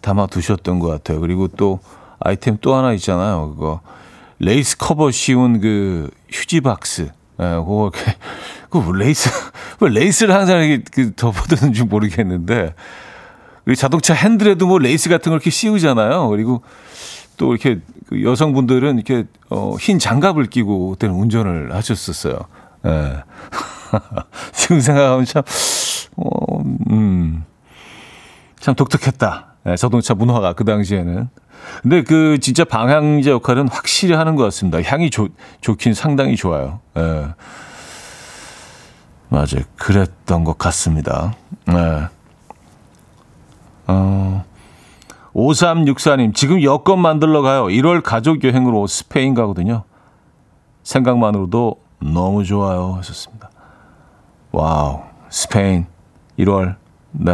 담아 0.00 0.26
두셨던 0.26 0.78
것 0.78 0.88
같아요. 0.88 1.20
그리고 1.20 1.48
또 1.48 1.80
아이템 2.20 2.58
또 2.60 2.74
하나 2.74 2.92
있잖아요. 2.92 3.50
그거 3.54 3.80
레이스 4.38 4.76
커버 4.78 5.10
씌운 5.10 5.60
그 5.60 6.10
휴지 6.30 6.60
박스. 6.60 7.10
예, 7.40 7.44
그거 7.54 7.90
이렇게 7.92 8.16
그 8.70 8.78
레이스 8.92 9.30
왜 9.80 9.88
레이스를 9.90 10.34
항상 10.34 10.62
이렇게 10.62 10.84
그 10.92 11.12
덮어두는지 11.14 11.84
모르겠는데 11.84 12.74
그리고 13.64 13.76
자동차 13.76 14.14
핸들에도 14.14 14.66
뭐 14.66 14.78
레이스 14.78 15.08
같은 15.08 15.30
걸 15.30 15.36
이렇게 15.36 15.50
씌우잖아요. 15.50 16.28
그리고 16.28 16.62
또 17.40 17.54
이렇게 17.54 17.80
그 18.06 18.22
여성분들은 18.22 18.96
이렇게 18.96 19.24
어, 19.48 19.74
흰 19.80 19.98
장갑을 19.98 20.44
끼고 20.44 20.90
그때는 20.90 21.14
운전을 21.14 21.74
하셨었어요. 21.74 22.38
예. 22.84 23.22
지금 24.52 24.78
생각하면 24.78 25.24
참, 25.24 25.42
어, 26.16 26.58
음, 26.90 27.44
참 28.60 28.74
독특했다. 28.74 29.54
예, 29.68 29.76
자동차 29.76 30.12
문화가 30.12 30.52
그 30.52 30.66
당시에는. 30.66 31.30
근데 31.80 32.02
그 32.02 32.38
진짜 32.40 32.64
방향제 32.64 33.30
역할은 33.30 33.68
확실히 33.68 34.14
하는 34.14 34.36
것 34.36 34.42
같습니다. 34.44 34.82
향이 34.82 35.08
좋, 35.08 35.30
좋긴 35.62 35.94
상당히 35.94 36.36
좋아요. 36.36 36.80
예. 36.98 37.28
맞아요. 39.30 39.64
그랬던 39.76 40.44
것 40.44 40.58
같습니다. 40.58 41.34
예. 41.70 42.08
어, 43.86 44.44
5364님, 45.34 46.34
지금 46.34 46.62
여권 46.62 47.00
만들러 47.00 47.42
가요. 47.42 47.64
1월 47.64 48.02
가족 48.02 48.42
여행으로 48.44 48.86
스페인 48.86 49.34
가거든요. 49.34 49.84
생각만으로도 50.82 51.80
너무 52.00 52.44
좋아요. 52.44 52.94
하셨습니다. 52.96 53.50
와우, 54.52 55.02
스페인, 55.28 55.86
1월. 56.38 56.76
네. 57.12 57.32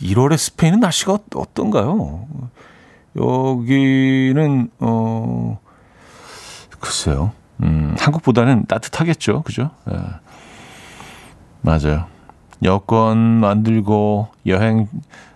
1월에 0.00 0.36
스페인은 0.36 0.80
날씨가 0.80 1.18
어떤가요? 1.34 2.26
여기는, 3.16 4.70
어, 4.80 5.58
글쎄요. 6.78 7.32
음, 7.62 7.94
한국보다는 7.98 8.66
따뜻하겠죠. 8.66 9.42
그죠? 9.42 9.70
네. 9.86 9.96
맞아요. 11.62 12.06
여권 12.62 13.18
만들고 13.18 14.28
여행 14.46 14.88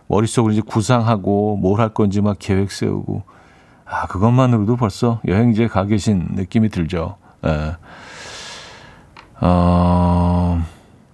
머릿속으로 0.08 0.52
이제 0.52 0.60
구상하고 0.62 1.56
뭘 1.56 1.80
할 1.80 1.90
건지 1.90 2.20
막 2.20 2.36
계획 2.38 2.72
세우고 2.72 3.22
아 3.86 4.06
그것만으로도 4.08 4.76
벌써 4.76 5.20
여행지에 5.26 5.68
가 5.68 5.84
계신 5.84 6.28
느낌이 6.34 6.68
들죠. 6.70 7.16
예. 7.46 7.76
어, 9.40 10.62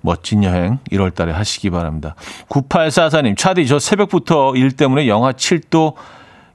멋진 0.01 0.43
여행 0.45 0.79
1월 0.91 1.15
달에 1.15 1.33
하시기 1.33 1.71
바랍니다. 1.71 2.15
9844님, 2.49 3.37
차디, 3.37 3.67
저 3.67 3.79
새벽부터 3.79 4.55
일 4.57 4.73
때문에 4.73 5.07
영하 5.09 5.33
7도 5.33 5.95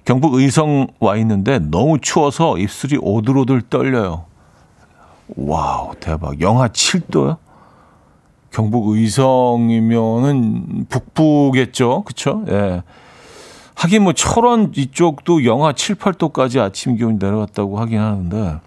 경북 0.05 0.33
의성 0.35 0.87
와 0.99 1.15
있는데 1.17 1.59
너무 1.59 1.99
추워서 2.01 2.57
입술이 2.57 2.97
오들오들 3.01 3.61
떨려요. 3.69 4.25
와우, 5.35 5.93
대박. 5.99 6.41
영하 6.41 6.67
7도요? 6.69 7.37
경북 8.51 8.87
의성이면은 8.89 10.85
북부겠죠? 10.89 12.03
그쵸? 12.03 12.43
예. 12.47 12.83
하긴 13.75 14.03
뭐 14.03 14.13
철원 14.13 14.73
이쪽도 14.75 15.45
영하 15.45 15.71
7, 15.73 15.95
8도까지 15.95 16.59
아침 16.59 16.97
기온이 16.97 17.17
내려갔다고 17.17 17.79
하긴 17.79 17.99
하는데 17.99 18.59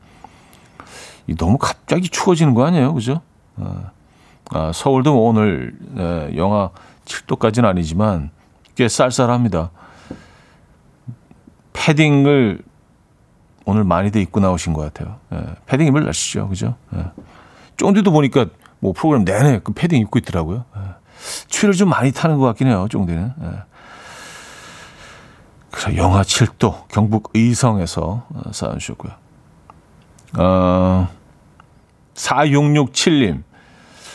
너무 1.37 1.59
갑자기 1.59 2.09
추워지는 2.09 2.55
거 2.55 2.65
아니에요? 2.65 2.95
그죠? 2.95 3.21
아, 3.57 3.91
아 4.51 4.73
서울도 4.73 5.13
뭐 5.13 5.29
오늘 5.29 5.77
예, 5.99 6.37
영하 6.37 6.71
7도까지는 7.05 7.67
아니지만 7.67 8.31
꽤 8.75 8.89
쌀쌀합니다. 8.89 9.71
패딩을 11.75 12.63
오늘 13.65 13.85
많이들 13.85 14.21
입고 14.23 14.41
나오신 14.41 14.73
것 14.73 14.81
같아요. 14.83 15.19
예, 15.33 15.45
패딩 15.67 15.89
입을 15.89 16.05
날씨죠. 16.05 16.49
그죠? 16.49 16.75
예. 16.95 17.05
쫑디도 17.77 18.13
보니까 18.13 18.47
뭐 18.83 18.93
프로그램 18.93 19.25
내내 19.25 19.61
그 19.63 19.73
패딩 19.73 20.01
입고 20.01 20.19
있더라고요. 20.19 20.65
예. 20.77 20.81
추위를 21.47 21.75
좀 21.75 21.89
많이 21.89 22.11
타는 22.11 22.39
것 22.39 22.47
같긴 22.47 22.67
해요. 22.67 22.89
쫑디는. 22.91 23.33
예. 23.41 23.49
그래서 25.71 25.97
영하 25.97 26.23
7도 26.23 26.89
경북 26.89 27.31
의성에서 27.33 28.27
사연 28.51 28.79
주셨고요. 28.81 29.13
어, 30.39 31.09
4667님. 32.15 33.45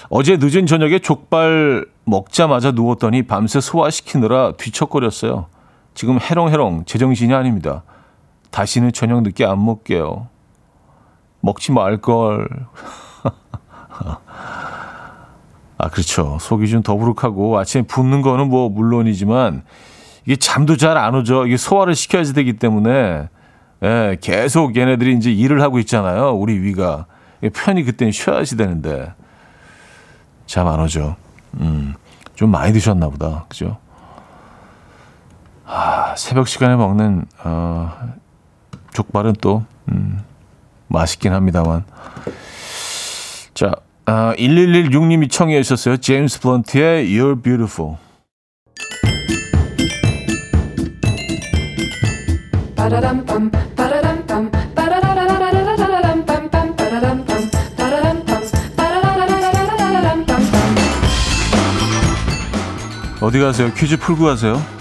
어제 0.09 0.35
늦은 0.37 0.65
저녁에 0.65 0.99
족발 0.99 1.85
먹자마자 2.03 2.71
누웠더니 2.71 3.23
밤새 3.23 3.61
소화시키느라 3.61 4.51
뒤척거렸어요. 4.57 5.47
지금 5.93 6.19
해롱해롱 6.19 6.83
제정신이 6.85 7.33
아닙니다. 7.33 7.83
다시는 8.51 8.91
저녁 8.91 9.23
늦게 9.23 9.45
안 9.45 9.63
먹게요. 9.63 10.27
먹지 11.39 11.71
말걸. 11.71 12.49
아, 15.79 15.89
그렇죠. 15.89 16.37
속이 16.41 16.67
좀 16.69 16.81
더부룩하고 16.81 17.57
아침에 17.59 17.83
붓는 17.83 18.21
거는 18.21 18.49
뭐 18.49 18.69
물론이지만 18.69 19.63
이게 20.25 20.35
잠도 20.35 20.75
잘 20.75 20.97
안 20.97 21.13
오죠. 21.15 21.45
이게 21.45 21.55
소화를 21.57 21.95
시켜야 21.95 22.23
되기 22.23 22.53
때문에 22.53 23.29
예, 23.83 24.17
계속 24.19 24.75
얘네들이 24.75 25.15
이제 25.15 25.31
일을 25.31 25.61
하고 25.61 25.77
있잖아요. 25.79 26.31
우리 26.31 26.59
위가. 26.59 27.05
편히 27.53 27.83
그때는 27.83 28.11
쉬어야지 28.11 28.57
되는데. 28.57 29.13
잠 30.47 30.67
안 30.67 30.79
오죠. 30.79 31.15
음, 31.59 31.93
좀 32.33 32.49
많이 32.49 32.73
드셨나 32.73 33.09
보다. 33.09 33.45
그죠? 33.47 33.77
아, 35.65 36.15
새벽 36.17 36.47
시간에 36.47 36.75
먹는, 36.75 37.25
어, 37.43 37.91
족발은 38.93 39.33
또, 39.41 39.63
음, 39.89 40.21
맛있긴 40.87 41.33
합니다만. 41.33 41.83
자, 43.53 43.71
아, 44.09 44.33
1116님이 44.37 45.29
청해 45.29 45.61
주셨어요. 45.63 45.97
제임스 45.97 46.39
블런트의 46.39 47.09
You're 47.09 47.43
Beautiful. 47.43 47.97
어디 63.19 63.39
가세요? 63.39 63.73
퀴즈 63.73 63.97
풀고 63.97 64.23
가세요. 64.23 64.76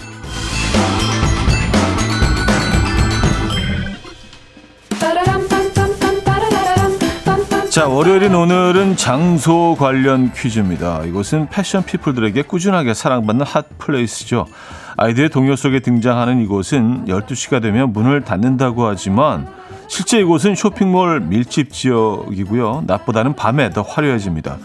자, 7.77 7.87
월요일인 7.87 8.33
오늘은 8.33 8.95
장소 8.95 9.75
관련 9.77 10.33
퀴즈입니다. 10.33 11.03
이곳은 11.03 11.47
패션 11.51 11.85
피플들에게 11.85 12.41
꾸준하게 12.41 12.95
사랑받는 12.95 13.45
핫 13.45 13.67
플레이스죠. 13.77 14.47
아이들의 14.97 15.29
동요 15.29 15.55
속에 15.55 15.81
등장하는 15.81 16.41
이곳은 16.41 17.05
12시가 17.05 17.61
되면 17.61 17.93
문을 17.93 18.23
닫는다고 18.23 18.87
하지만 18.87 19.47
실제 19.87 20.19
이곳은 20.19 20.55
쇼핑몰 20.55 21.19
밀집 21.19 21.71
지역이고요. 21.71 22.85
낮보다는 22.87 23.35
밤에 23.35 23.69
더 23.69 23.83
화려해집니다. 23.83 24.57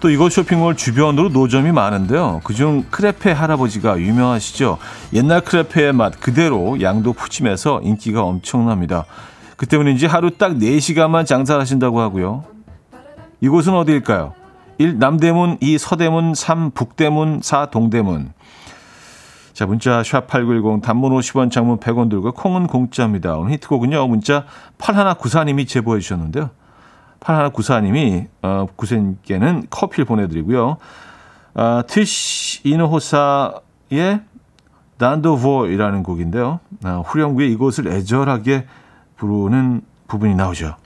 또 0.00 0.10
이곳 0.10 0.30
쇼핑몰 0.30 0.76
주변으로 0.76 1.30
노점이 1.30 1.72
많은데요. 1.72 2.42
그중 2.44 2.84
크레페 2.90 3.32
할아버지가 3.32 3.98
유명하시죠. 3.98 4.76
옛날 5.14 5.40
크레페의 5.40 5.94
맛 5.94 6.20
그대로 6.20 6.78
양도 6.82 7.14
푸짐해서 7.14 7.80
인기가 7.84 8.22
엄청납니다. 8.22 9.06
그 9.60 9.66
때문인지 9.66 10.06
하루 10.06 10.30
딱 10.30 10.52
4시간만 10.52 11.26
장사를 11.26 11.60
하신다고 11.60 12.00
하고요. 12.00 12.44
이곳은 13.42 13.74
어디일까요? 13.74 14.32
1. 14.78 14.98
남대문, 14.98 15.58
2. 15.60 15.76
서대문, 15.76 16.34
3. 16.34 16.70
북대문, 16.70 17.40
4. 17.42 17.66
동대문. 17.66 18.32
자, 19.52 19.66
문자 19.66 20.00
샵8910 20.00 20.80
단문 20.80 21.12
50원, 21.12 21.50
장문 21.50 21.76
100원 21.78 22.08
들고 22.08 22.32
콩은 22.32 22.68
공짜입니다. 22.68 23.36
오늘 23.36 23.52
히트곡은요. 23.52 24.06
문자 24.06 24.46
8194님이 24.78 25.68
제보해 25.68 26.00
주셨는데요. 26.00 26.48
8194님이 27.20 28.28
어, 28.40 28.66
구센께는 28.76 29.66
커피를 29.68 30.06
보내드리고요. 30.06 30.78
어, 31.52 31.82
트시 31.86 32.66
이노호사의 32.66 34.22
단도보이라는 34.96 36.02
곡인데요. 36.02 36.60
어, 36.82 37.02
후렴구에 37.04 37.46
이곳을 37.48 37.88
애절하게 37.88 38.64
부르는 39.20 39.82
부분이 40.08 40.34
나오죠. 40.34 40.76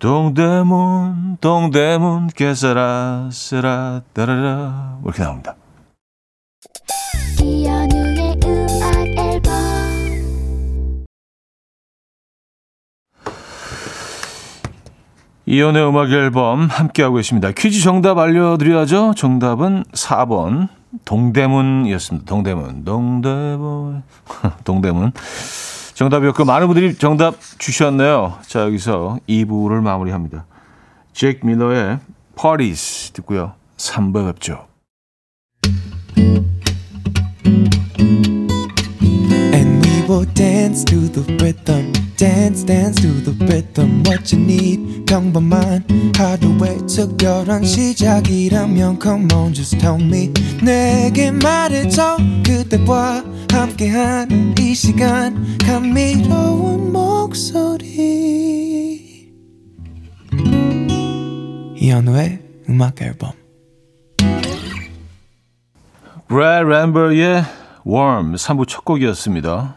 동대문 0.00 1.36
동대문 1.42 2.28
깨서라 2.28 3.28
쓰라 3.30 4.00
따라라 4.14 4.98
이렇게 5.04 5.22
나옵니다. 5.22 5.56
이연의 15.44 15.86
음악 15.86 16.10
앨범 16.10 16.66
함께하고 16.66 17.16
계십니다. 17.16 17.50
퀴즈 17.52 17.82
정답 17.82 18.18
알려드려야죠. 18.18 19.14
정답은 19.16 19.84
4번 19.92 20.68
동대문이었습니다. 21.04 22.26
동대문, 22.26 22.84
동대문, 22.84 24.02
동대문. 24.64 25.12
정답이었고 25.98 26.44
많은 26.44 26.68
분들이 26.68 26.94
정답 26.94 27.34
주셨네요. 27.58 28.38
자 28.46 28.60
여기서 28.60 29.18
2부를 29.28 29.82
마무리합니다. 29.82 30.46
잭 31.12 31.44
밀러의 31.44 31.98
Parties 32.40 33.10
듣고요. 33.14 33.54
3부 33.76 34.32
뵙죠. 34.32 34.68
will 40.08 40.24
dance 40.34 40.84
to 40.84 41.00
the 41.12 41.36
rhythm. 41.36 42.07
Dance, 42.18 42.64
dance 42.66 43.00
to 43.00 43.22
the 43.22 43.30
rhythm. 43.46 44.02
What 44.04 44.34
you 44.34 44.42
need, 44.42 45.04
평범한 45.06 45.84
하루의 46.16 46.78
특별한 46.88 47.62
시작이라면 47.62 48.98
Come 49.00 49.32
on, 49.32 49.54
just 49.54 49.78
tell 49.78 50.02
me. 50.02 50.32
내게 50.60 51.30
말해줘. 51.30 52.16
그대와 52.44 53.22
함께한 53.52 54.56
이 54.58 54.74
시간. 54.74 55.56
감미로운 55.58 56.92
목소리. 56.92 57.88
이현우의 61.76 62.40
음악 62.68 63.00
앨범. 63.00 63.30
브래 66.26 66.64
램버의 66.64 67.44
Warm 67.86 68.34
3부 68.34 68.66
첫 68.66 68.84
곡이었습니다. 68.84 69.76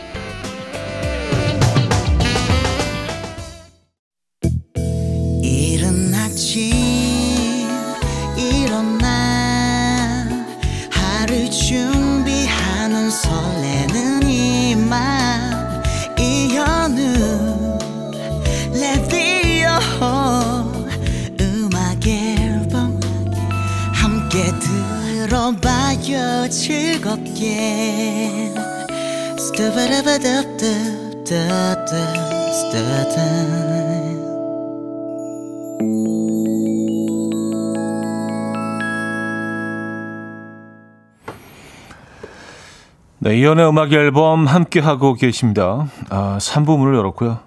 네, 43.19 43.37
이연의 43.37 43.69
음악 43.69 43.93
앨범 43.93 44.47
함께하고 44.47 45.13
계십니다. 45.13 45.87
아, 46.09 46.39
3부 46.39 46.79
문을 46.79 46.95
열었고요. 46.95 47.37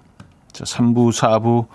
자, 0.53 0.63
3부, 0.63 1.11
4부 1.11 1.67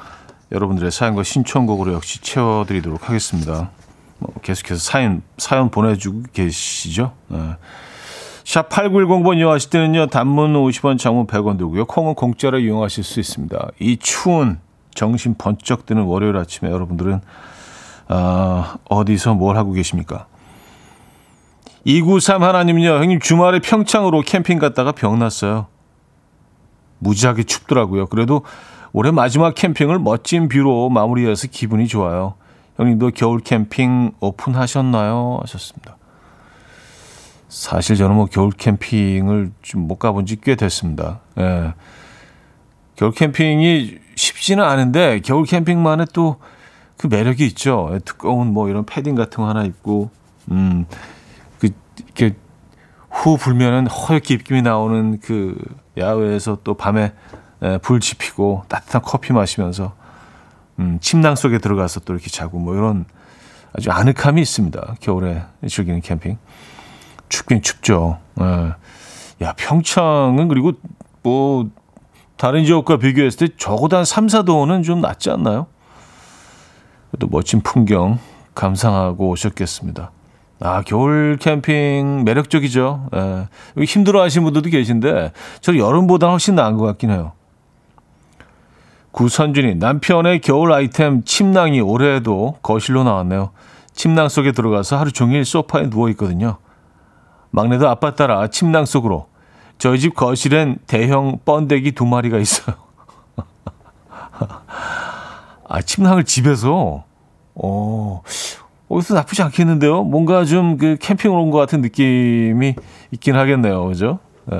여러분들의 0.52 0.90
사연과 0.90 1.22
신청곡으로 1.22 1.92
역시 1.92 2.22
채워드리도록 2.22 3.10
하겠습니다. 3.10 3.70
뭐 4.18 4.32
계속해서 4.40 4.80
사연, 4.80 5.20
사연 5.36 5.70
보내주고 5.70 6.22
계시죠. 6.32 7.12
네. 7.28 7.56
샵 8.50 8.68
8910번 8.68 9.38
이용하실 9.38 9.70
때는요, 9.70 10.06
단문 10.08 10.54
50원, 10.54 10.98
장문 10.98 11.28
100원 11.28 11.56
들고요. 11.56 11.84
콩은 11.84 12.16
공짜로 12.16 12.58
이용하실 12.58 13.04
수 13.04 13.20
있습니다. 13.20 13.68
이 13.78 13.96
추운 13.96 14.58
정신 14.92 15.36
번쩍 15.38 15.86
드는 15.86 16.02
월요일 16.02 16.36
아침에 16.36 16.68
여러분들은, 16.68 17.20
어, 18.08 18.64
어디서 18.88 19.34
뭘 19.34 19.56
하고 19.56 19.70
계십니까? 19.70 20.26
293 21.84 22.42
하나님요, 22.42 22.94
형님 22.94 23.20
주말에 23.20 23.60
평창으로 23.60 24.22
캠핑 24.22 24.58
갔다가 24.58 24.90
병 24.90 25.16
났어요. 25.20 25.68
무지하게 26.98 27.44
춥더라고요. 27.44 28.06
그래도 28.06 28.42
올해 28.92 29.12
마지막 29.12 29.54
캠핑을 29.54 30.00
멋진 30.00 30.48
뷰로 30.48 30.88
마무리해서 30.88 31.46
기분이 31.46 31.86
좋아요. 31.86 32.34
형님도 32.78 33.12
겨울 33.14 33.38
캠핑 33.38 34.14
오픈하셨나요? 34.18 35.38
하셨습니다. 35.42 35.99
사실 37.50 37.96
저는 37.96 38.16
뭐 38.16 38.26
겨울 38.26 38.50
캠핑을 38.52 39.52
좀 39.62 39.82
못 39.86 39.98
가본 39.98 40.26
지 40.26 40.36
꽤 40.40 40.54
됐습니다. 40.54 41.20
예. 41.38 41.74
겨울 42.96 43.12
캠핑이 43.12 43.98
쉽지는 44.16 44.64
않은데 44.64 45.20
겨울 45.20 45.44
캠핑만의 45.44 46.06
또 46.12 46.36
그 47.00 47.06
매력이 47.06 47.46
있죠. 47.46 47.88
예, 47.94 47.98
두꺼운 48.00 48.48
뭐 48.52 48.68
이런 48.68 48.84
패딩 48.84 49.14
같은 49.14 49.38
거 49.42 49.48
하나 49.48 49.64
입고 49.64 50.10
음. 50.50 50.84
그 51.58 51.70
이렇게 52.04 52.36
후 53.10 53.38
불면은 53.38 53.86
허옇게 53.86 54.34
입김이 54.34 54.60
나오는 54.60 55.18
그 55.20 55.56
야외에서 55.96 56.58
또 56.62 56.74
밤에 56.74 57.14
예, 57.62 57.78
불 57.78 58.00
지피고 58.00 58.64
따뜻한 58.68 59.00
커피 59.00 59.32
마시면서 59.32 59.94
음, 60.78 60.98
침낭 61.00 61.36
속에 61.36 61.56
들어가서 61.56 62.00
또 62.00 62.12
이렇게 62.12 62.28
자고 62.28 62.58
뭐 62.58 62.74
이런 62.74 63.06
아주 63.72 63.90
아늑함이 63.90 64.42
있습니다. 64.42 64.96
겨울에 65.00 65.42
즐기는 65.66 66.02
캠핑. 66.02 66.36
춥긴 67.30 67.62
춥죠. 67.62 68.18
예. 68.40 68.74
야, 69.42 69.54
평창은 69.56 70.48
그리고 70.48 70.72
뭐 71.22 71.70
다른 72.36 72.64
지역과 72.66 72.98
비교했을 72.98 73.48
때 73.48 73.54
적어도 73.56 73.96
한 73.96 74.04
3, 74.04 74.26
4도는 74.26 74.84
좀 74.84 75.00
낫지 75.00 75.30
않나요? 75.30 75.66
또 77.18 77.26
멋진 77.28 77.62
풍경 77.62 78.18
감상하고 78.54 79.30
오셨겠습니다. 79.30 80.10
아, 80.62 80.82
겨울 80.82 81.38
캠핑 81.40 82.24
매력적이죠. 82.24 83.08
예. 83.14 83.84
힘들어 83.84 84.20
하시는 84.20 84.44
분들도 84.44 84.68
계신데, 84.68 85.32
저 85.62 85.76
여름보다 85.76 86.28
훨씬 86.28 86.54
나은 86.54 86.76
것 86.76 86.84
같긴 86.84 87.10
해요. 87.10 87.32
구선준이 89.12 89.76
남편의 89.76 90.40
겨울 90.40 90.72
아이템 90.72 91.24
침낭이 91.24 91.80
올해에도 91.80 92.58
거실로 92.62 93.04
나왔네요. 93.04 93.50
침낭 93.92 94.28
속에 94.28 94.52
들어가서 94.52 94.98
하루 94.98 95.10
종일 95.12 95.44
소파에 95.44 95.90
누워 95.90 96.10
있거든요. 96.10 96.58
막내도 97.50 97.88
아빠 97.88 98.14
따라 98.14 98.46
침낭 98.48 98.84
속으로. 98.84 99.26
저희 99.78 99.98
집 99.98 100.14
거실엔 100.14 100.78
대형 100.86 101.38
번데기 101.44 101.92
두 101.92 102.04
마리가 102.06 102.38
있어요. 102.38 102.76
아, 105.68 105.80
침낭을 105.80 106.24
집에서, 106.24 107.04
어, 107.54 108.22
어디서 108.88 109.14
나쁘지 109.14 109.42
않겠는데요? 109.42 110.02
뭔가 110.02 110.44
좀 110.44 110.76
그 110.78 110.96
캠핑을 111.00 111.36
온 111.38 111.50
것 111.50 111.58
같은 111.58 111.80
느낌이 111.80 112.74
있긴 113.12 113.36
하겠네요. 113.36 113.86
그죠? 113.86 114.18
에. 114.52 114.56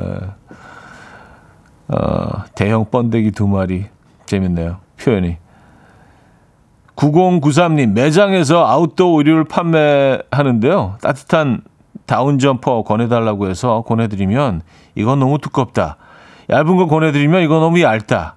어, 1.89 2.45
대형 2.55 2.85
번데기 2.91 3.33
두 3.33 3.49
마리. 3.49 3.87
재밌네요. 4.27 4.79
표현이. 5.01 5.39
9093님, 6.95 7.93
매장에서 7.93 8.67
아웃도어 8.67 9.19
의류를 9.19 9.45
판매하는데요. 9.45 10.99
따뜻한 11.01 11.63
다운 12.11 12.41
점퍼 12.41 12.83
권해달라고 12.83 13.49
해서 13.49 13.85
권해드리면 13.87 14.63
이건 14.97 15.21
너무 15.21 15.39
두껍다. 15.39 15.97
얇은 16.51 16.77
거 16.77 16.89
권해드리면 16.89 17.43
이건 17.43 17.61
너무 17.61 17.81
얇다. 17.81 18.35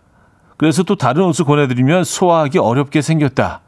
그래서 0.58 0.84
또 0.84 0.96
다른 0.96 1.24
옷을 1.24 1.44
권해드리면 1.46 2.04
소화하기 2.04 2.60
어렵게 2.60 3.02
생겼다. 3.02 3.62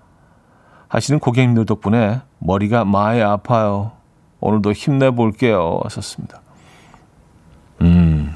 하시는 0.90 1.20
고객님들 1.20 1.66
덕분에 1.66 2.22
머리가 2.38 2.86
많이 2.86 3.20
아파요. 3.24 3.94
오늘도 4.42 4.74
힘내볼게요. 4.74 5.80
하셨습니다. 5.86 6.40
음, 7.82 8.36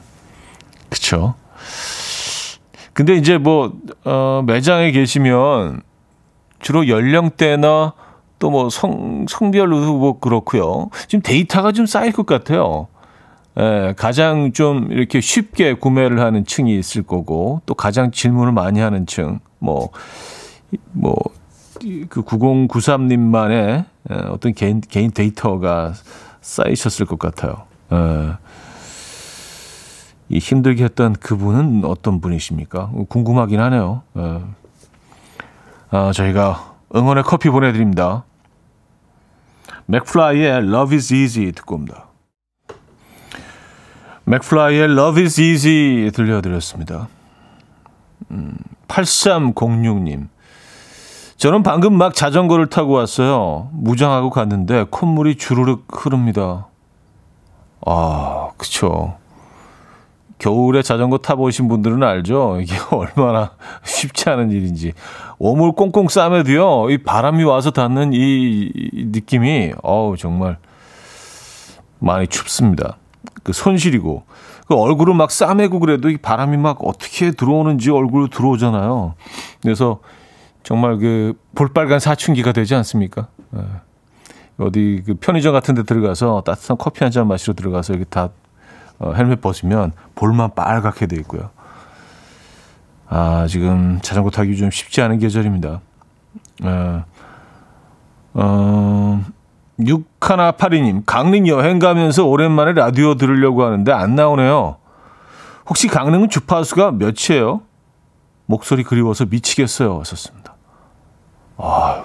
그쵸. 0.90 1.36
근데 2.94 3.14
이제 3.14 3.38
뭐, 3.38 3.74
어, 4.06 4.42
매장에 4.44 4.90
계시면 4.90 5.82
주로 6.60 6.88
연령대나 6.88 7.94
또 8.40 8.50
뭐 8.50 8.70
성, 8.70 9.26
성별로 9.30 9.98
뭐 9.98 10.20
그렇고요. 10.20 10.90
지금 11.08 11.22
데이터가 11.22 11.72
좀 11.72 11.86
쌓일 11.86 12.12
것 12.12 12.26
같아요. 12.26 12.88
예, 13.60 13.94
가장 13.98 14.54
좀 14.54 14.92
이렇게 14.92 15.20
쉽게 15.22 15.74
구매를 15.74 16.20
하는 16.22 16.46
층이 16.46 16.78
있을 16.78 17.04
거고, 17.04 17.62
또 17.66 17.74
가장 17.74 18.12
질문을 18.12 18.54
많이 18.54 18.80
하는 18.80 19.06
층, 19.06 19.40
뭐, 19.60 19.90
뭐, 20.94 21.16
그 22.10 22.24
9093님만의 22.24 23.86
예, 24.12 24.16
어떤 24.30 24.54
개인, 24.54 24.82
개인 24.82 25.12
데이터가 25.12 25.94
쌓이셨을 26.42 27.06
것 27.06 27.20
같아요. 27.20 27.64
예. 27.92 28.32
이 30.30 30.38
힘들게 30.38 30.84
했던 30.84 31.14
그분은 31.14 31.84
어떤 31.86 32.22
분이십니까? 32.22 32.92
궁금하긴 33.10 33.60
하네요. 33.60 34.04
예. 34.18 34.42
아, 35.92 36.12
저희가 36.14 36.76
응원의 36.96 37.24
커피 37.24 37.50
보내드립니다. 37.50 38.24
맥플라이의 39.90 40.68
Love 40.68 40.96
is 40.96 41.12
Easy 41.12 41.52
듣고 41.52 41.74
옵니다. 41.74 42.06
맥플라이의 44.26 44.84
Love 44.84 45.24
is 45.24 45.42
Easy 45.42 46.12
들려드렸습니다. 46.12 47.08
음, 48.30 48.56
8306님. 48.88 50.28
저는 51.38 51.64
방금 51.64 51.98
막 51.98 52.14
자전거를 52.14 52.68
타고 52.68 52.94
왔어요. 52.94 53.70
무장하고 53.74 54.30
갔는데 54.30 54.86
콧물이 54.92 55.38
주르륵 55.38 55.88
흐릅니다. 55.90 56.68
아, 57.84 58.50
그쵸. 58.58 59.18
겨울에 60.40 60.82
자전거 60.82 61.18
타보신 61.18 61.68
분들은 61.68 62.02
알죠? 62.02 62.60
이게 62.62 62.74
얼마나 62.92 63.52
쉽지 63.84 64.30
않은 64.30 64.52
일인지. 64.52 64.94
오물 65.38 65.74
꽁꽁 65.74 66.08
싸매도요, 66.08 66.90
이 66.90 66.98
바람이 66.98 67.44
와서 67.44 67.72
닿는 67.72 68.12
이 68.14 68.72
느낌이, 68.94 69.74
어우, 69.84 70.18
정말 70.18 70.58
많이 72.00 72.28
춥습니다. 72.28 72.98
그 73.44 73.54
손실이고. 73.54 74.24
그 74.68 74.76
얼굴을 74.76 75.14
막 75.16 75.32
싸매고 75.32 75.80
그래도 75.80 76.10
이 76.10 76.18
바람이 76.18 76.56
막 76.58 76.78
어떻게 76.86 77.32
들어오는지 77.32 77.90
얼굴로 77.90 78.28
들어오잖아요. 78.28 79.16
그래서 79.62 80.00
정말 80.64 80.98
그 81.00 81.34
볼빨간 81.56 82.00
사춘기가 82.00 82.52
되지 82.52 82.76
않습니까? 82.76 83.28
예. 83.58 83.62
어디 84.60 85.02
그 85.06 85.16
편의점 85.16 85.54
같은 85.54 85.74
데 85.74 85.84
들어가서 85.84 86.44
따뜻한 86.46 86.78
커피 86.78 87.04
한 87.04 87.12
잔 87.12 87.28
마시러 87.28 87.54
들어가서 87.56 87.94
이렇게 87.94 88.06
다 88.10 88.30
어, 89.00 89.14
헬멧 89.14 89.42
벗으면 89.42 89.94
볼만 90.16 90.54
빨갛게 90.56 91.08
돼 91.08 91.16
있고요. 91.18 91.50
아, 93.08 93.48
지금 93.50 94.00
자전거 94.02 94.30
타기 94.30 94.56
좀 94.56 94.70
쉽지 94.70 95.02
않은 95.02 95.20
계절입니다. 95.20 95.82
어, 96.64 97.06
어, 98.34 99.26
6182님, 99.80 101.04
강릉 101.06 101.48
여행 101.48 101.80
가면서 101.80 102.26
오랜만에 102.26 102.74
라디오 102.74 103.16
들으려고 103.16 103.64
하는데 103.64 103.92
안 103.92 104.16
나오네요. 104.16 104.78
혹시 105.68 105.88
강릉은 105.88 106.30
주파수가 106.30 106.92
몇이에요? 106.92 107.62
목소리 108.46 108.84
그리워서 108.84 109.26
미치겠어요. 109.26 110.00
하셨습니다. 110.00 110.56
아 111.58 112.04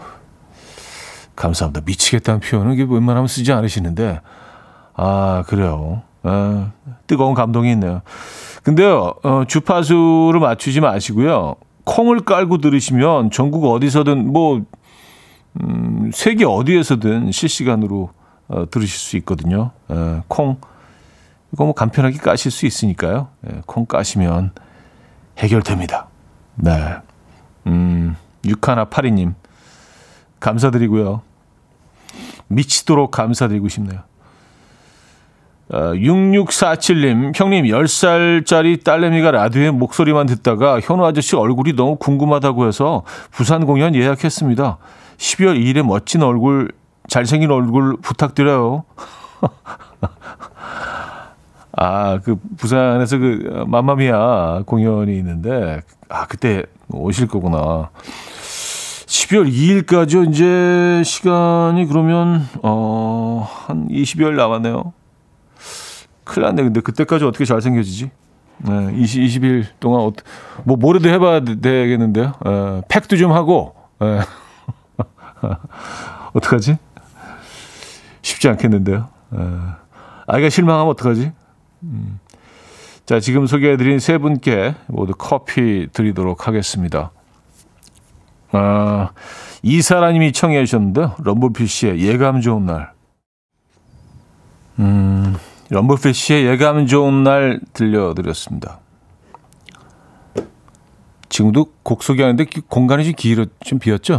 감사합니다. 1.35 1.81
미치겠다는 1.85 2.41
표현은 2.41 2.77
웬만하면 2.77 3.27
쓰지 3.27 3.53
않으시는데, 3.53 4.21
아, 4.95 5.45
그래요. 5.47 6.03
아, 6.25 6.73
뜨거운 7.07 7.35
감동이 7.35 7.71
있네요. 7.73 8.03
근데요, 8.63 9.15
어, 9.23 9.45
주파수를 9.47 10.41
맞추지 10.41 10.81
마시고요. 10.81 11.57
콩을 11.85 12.21
깔고 12.21 12.59
들으시면 12.59 13.31
전국 13.31 13.67
어디서든 13.71 14.33
뭐, 14.33 14.63
음, 15.63 16.11
세계 16.13 16.45
어디에서든 16.45 17.31
실시간으로 17.31 18.11
어, 18.49 18.69
들으실 18.71 18.99
수 18.99 19.17
있거든요. 19.19 19.71
에, 19.91 20.23
콩, 20.29 20.59
이거 21.53 21.65
뭐 21.65 21.75
간편하게 21.75 22.19
까실 22.19 22.51
수 22.51 22.67
있으니까요. 22.67 23.29
에, 23.47 23.61
콩 23.67 23.87
까시면 23.87 24.53
해결됩니다. 25.39 26.09
네. 26.57 26.97
음, 27.67 28.17
육하나 28.45 28.87
파리님, 28.87 29.35
감사드리고요. 30.41 31.23
미치도록 32.49 33.11
감사드리고 33.11 33.69
싶네요. 33.69 34.01
어, 35.71 35.93
6647님, 35.95 37.33
형님, 37.35 37.65
10살짜리 37.65 38.85
딸내미가 38.85 39.31
라디오에 39.31 39.71
목소리만 39.71 40.27
듣다가 40.27 40.79
현우 40.81 41.05
아저씨 41.07 41.37
얼굴이 41.37 41.73
너무 41.75 41.97
궁금하다고 41.97 42.67
해서 42.69 43.03
부산 43.31 43.65
공연 43.65 43.95
예약했습니다. 43.95 44.77
12월 45.17 45.59
2일에 45.59 45.83
멋진 45.83 46.23
얼굴, 46.23 46.71
잘생긴 47.09 47.51
얼굴 47.51 47.97
부탁드려요. 48.03 48.85
아, 51.77 52.21
그 52.23 52.37
부산에서 52.57 53.19
그 53.19 53.65
마마미아 53.67 54.63
공연이 54.67 55.17
있는데, 55.17 55.81
아, 56.09 56.27
그때 56.27 56.65
오실 56.91 57.27
거구나. 57.27 57.91
12월 59.07 59.51
2일까지 59.51 60.29
이제 60.31 61.03
시간이 61.05 61.87
그러면, 61.87 62.47
어, 62.63 63.49
한 63.67 63.89
20여일 63.89 64.35
남았네요. 64.37 64.93
큰일 66.25 66.47
났네. 66.47 66.63
근데 66.63 66.81
그때까지 66.81 67.25
어떻게 67.25 67.45
잘생겨지지? 67.45 68.11
네, 68.59 68.93
20, 68.95 69.23
20일 69.23 69.67
동안, 69.81 70.03
어, 70.03 70.13
뭐, 70.65 70.77
뭐라도 70.77 71.09
해봐야 71.09 71.41
되겠는데요. 71.41 72.33
에, 72.47 72.83
팩도 72.89 73.17
좀 73.17 73.33
하고, 73.33 73.75
에. 74.03 74.21
어떡하지? 76.33 76.79
쉽지 78.23 78.49
않겠는데요. 78.49 79.09
에. 79.35 79.39
아이가 80.27 80.49
실망하면 80.49 80.91
어떡하지? 80.93 81.33
음. 81.83 82.19
자, 83.07 83.21
지금 83.21 83.47
소개해드린 83.47 83.99
세 83.99 84.17
분께 84.17 84.75
모두 84.87 85.13
커피 85.17 85.89
드리도록 85.93 86.49
하겠습니다. 86.49 87.11
아, 88.53 89.11
이사라님이 89.63 90.33
청해 90.33 90.65
주셨는데요. 90.65 91.17
럼블피쉬의 91.23 92.01
예감 92.01 92.41
좋은 92.41 92.65
날. 92.65 92.93
음, 94.79 95.37
럼블피쉬의 95.71 96.47
예감 96.47 96.87
좋은 96.87 97.25
날 97.25 97.61
들려드렸습니다. 97.73 98.81
지금도 101.29 101.73
곡 101.83 102.03
소개하는데 102.03 102.45
공간이 102.69 103.05
좀 103.05 103.15
길어, 103.17 103.47
좀 103.65 103.79
비었죠? 103.79 104.19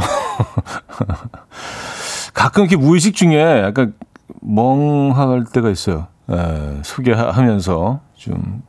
가끔 2.34 2.64
이렇게 2.64 2.76
무의식 2.76 3.16
중에 3.16 3.62
약간 3.62 3.94
멍할 4.42 5.46
때가 5.46 5.70
있어요. 5.70 6.08
에, 6.30 6.82
소개하면서 6.84 8.02
좀 8.16 8.64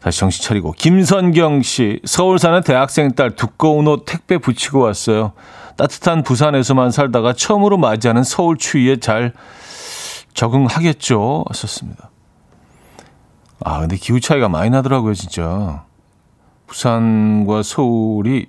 다시 0.00 0.20
정신 0.20 0.42
차리고 0.42 0.72
김선경 0.72 1.62
씨 1.62 2.00
서울 2.04 2.38
사는 2.38 2.60
대학생 2.62 3.12
딸 3.12 3.30
두꺼운 3.30 3.86
옷 3.86 4.04
택배 4.04 4.38
붙이고 4.38 4.80
왔어요. 4.80 5.32
따뜻한 5.76 6.22
부산에서만 6.22 6.90
살다가 6.90 7.32
처음으로 7.32 7.76
맞이하는 7.76 8.24
서울 8.24 8.56
추위에 8.56 8.96
잘 8.96 9.32
적응하겠죠. 10.36 11.46
썼습니다. 11.52 12.10
아 13.64 13.80
근데 13.80 13.96
기후 13.96 14.20
차이가 14.20 14.48
많이 14.48 14.70
나더라고요 14.70 15.14
진짜. 15.14 15.84
부산과 16.66 17.62
서울이 17.62 18.46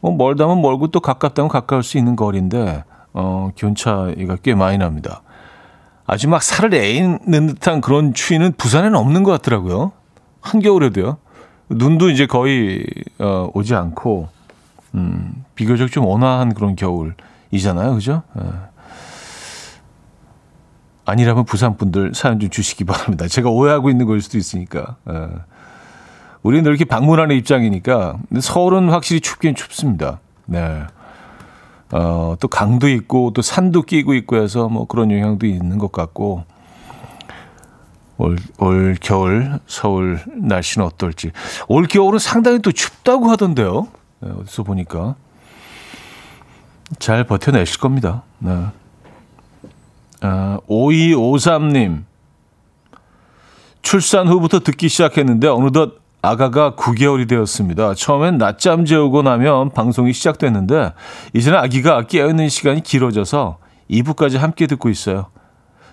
뭐 0.00 0.14
멀다면 0.14 0.62
멀고 0.62 0.88
또 0.88 1.00
가깝다면 1.00 1.48
가까울 1.48 1.82
수 1.82 1.98
있는 1.98 2.14
거리인데 2.14 2.84
어, 3.12 3.50
기온 3.56 3.74
차이가 3.74 4.36
꽤 4.42 4.54
많이 4.54 4.78
납니다. 4.78 5.22
아주 6.06 6.28
막 6.28 6.42
살을 6.42 6.74
애는 6.74 7.46
듯한 7.48 7.80
그런 7.80 8.14
추위는 8.14 8.52
부산에는 8.56 8.96
없는 8.96 9.22
것 9.22 9.32
같더라고요. 9.32 9.92
한겨울에도요. 10.40 11.16
눈도 11.70 12.10
이제 12.10 12.26
거의 12.26 12.84
어, 13.18 13.50
오지 13.54 13.74
않고 13.74 14.28
음, 14.94 15.44
비교적 15.54 15.90
좀 15.90 16.04
온화한 16.04 16.54
그런 16.54 16.76
겨울이잖아요, 16.76 17.94
그죠? 17.94 18.22
예. 18.38 18.73
아니라면 21.04 21.44
부산 21.44 21.76
분들 21.76 22.12
사연 22.14 22.40
좀 22.40 22.50
주시기 22.50 22.84
바랍니다. 22.84 23.28
제가 23.28 23.50
오해하고 23.50 23.90
있는 23.90 24.06
걸 24.06 24.20
수도 24.20 24.38
있으니까. 24.38 24.96
예. 25.10 25.28
우리는 26.42 26.62
늘 26.62 26.72
이렇게 26.72 26.84
방문하는 26.84 27.36
입장이니까 27.36 28.18
서울은 28.40 28.90
확실히 28.90 29.20
춥긴 29.20 29.54
춥습니다. 29.54 30.20
네. 30.46 30.82
어, 31.90 32.36
또 32.40 32.48
강도 32.48 32.88
있고 32.88 33.32
또 33.32 33.40
산도 33.40 33.82
끼고 33.82 34.14
있고 34.14 34.36
해서 34.36 34.68
뭐 34.68 34.86
그런 34.86 35.10
영향도 35.10 35.46
있는 35.46 35.78
것 35.78 35.92
같고 35.92 36.44
올, 38.18 38.36
올 38.58 38.96
겨울 39.00 39.58
서울 39.66 40.20
날씨는 40.26 40.86
어떨지 40.86 41.32
올 41.68 41.86
겨울은 41.86 42.18
상당히 42.18 42.60
또 42.60 42.72
춥다고 42.72 43.30
하던데요. 43.30 43.88
네, 44.20 44.30
어디서 44.30 44.64
보니까 44.64 45.14
잘 46.98 47.24
버텨내실 47.24 47.80
겁니다. 47.80 48.22
네. 48.38 48.66
아, 50.26 50.58
5253님 50.70 52.04
출산 53.82 54.26
후부터 54.26 54.60
듣기 54.60 54.88
시작했는데 54.88 55.48
어느덧 55.48 55.98
아가가 56.22 56.74
9개월이 56.76 57.28
되었습니다. 57.28 57.92
처음엔 57.92 58.38
낮잠 58.38 58.86
재우고 58.86 59.20
나면 59.20 59.72
방송이 59.72 60.14
시작됐는데 60.14 60.94
이제는 61.34 61.58
아기가 61.58 62.06
깨어있는 62.06 62.48
시간이 62.48 62.82
길어져서 62.82 63.58
2부까지 63.90 64.38
함께 64.38 64.66
듣고 64.66 64.88
있어요. 64.88 65.26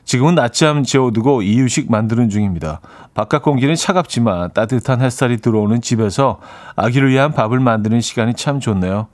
지금은 0.06 0.36
낮잠 0.36 0.86
재워두고 0.86 1.42
이유식 1.42 1.92
만드는 1.92 2.30
중입니다. 2.30 2.80
바깥 3.14 3.42
공기는 3.44 3.76
차갑지만 3.76 4.52
따뜻한 4.54 5.02
햇살이 5.02 5.42
들어오는 5.42 5.82
집에서 5.82 6.40
아기를 6.78 7.10
위한 7.10 7.34
밥을 7.34 7.60
만드는 7.60 8.00
시간이 8.00 8.36
참 8.36 8.62
좋네요. 8.62 9.08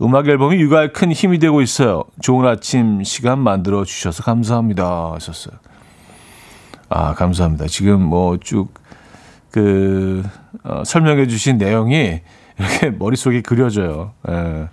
음악 0.00 0.28
앨범이 0.28 0.56
육아에 0.60 0.88
큰 0.88 1.10
힘이 1.10 1.38
되고 1.38 1.60
있어요. 1.60 2.04
좋은 2.20 2.46
아침 2.46 3.02
시간 3.02 3.40
만들어 3.40 3.84
주셔서 3.84 4.22
감사합니다. 4.22 5.12
하셨어요. 5.14 5.56
아, 6.88 7.14
감사합니다. 7.14 7.66
지금 7.66 8.02
뭐쭉 8.02 8.72
그 9.50 10.22
어, 10.62 10.82
설명해 10.84 11.26
주신 11.26 11.58
내용이 11.58 12.20
이렇게 12.58 12.90
머릿속에 12.96 13.40
그려져요. 13.42 14.12
예. 14.28 14.68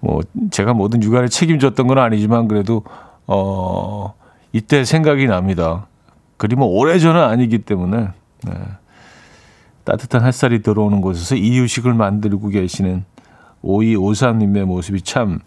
뭐 0.00 0.20
제가 0.50 0.74
모든 0.74 1.02
육아를 1.02 1.30
책임졌던 1.30 1.86
건 1.86 1.98
아니지만 1.98 2.46
그래도 2.46 2.84
어 3.26 4.12
이때 4.52 4.84
생각이 4.84 5.26
납니다. 5.26 5.86
그리 6.36 6.56
뭐 6.56 6.66
오래전은 6.66 7.22
아니기 7.22 7.58
때문에 7.58 8.08
네. 8.42 8.52
따뜻한 9.84 10.26
햇살이 10.26 10.62
들어오는 10.62 11.00
곳에서 11.00 11.36
이유식을 11.36 11.94
만들고 11.94 12.48
계시는 12.48 13.04
오이오삼님의 13.64 14.66
모습이 14.66 15.00
참 15.02 15.40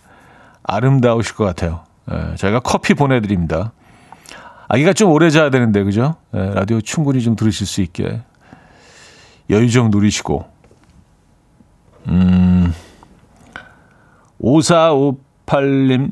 아름다우실 0.63 1.36
것 1.36 1.45
같아요. 1.45 1.84
예, 2.11 2.36
저희가 2.36 2.59
커피 2.61 2.93
보내드립니다. 2.95 3.72
아기가 4.68 4.91
좀 4.93 5.11
오래 5.11 5.30
자야 5.30 5.49
되는데, 5.49 5.84
그죠? 5.84 6.15
예, 6.34 6.49
라디오 6.53 6.82
충분히 6.82 7.22
좀 7.22 7.36
들으실 7.36 7.65
수 7.68 7.82
있게. 7.82 8.22
여유 9.49 9.70
좀 9.70 9.89
누리시고. 9.91 10.45
음, 12.07 12.74
5458님. 14.41 16.11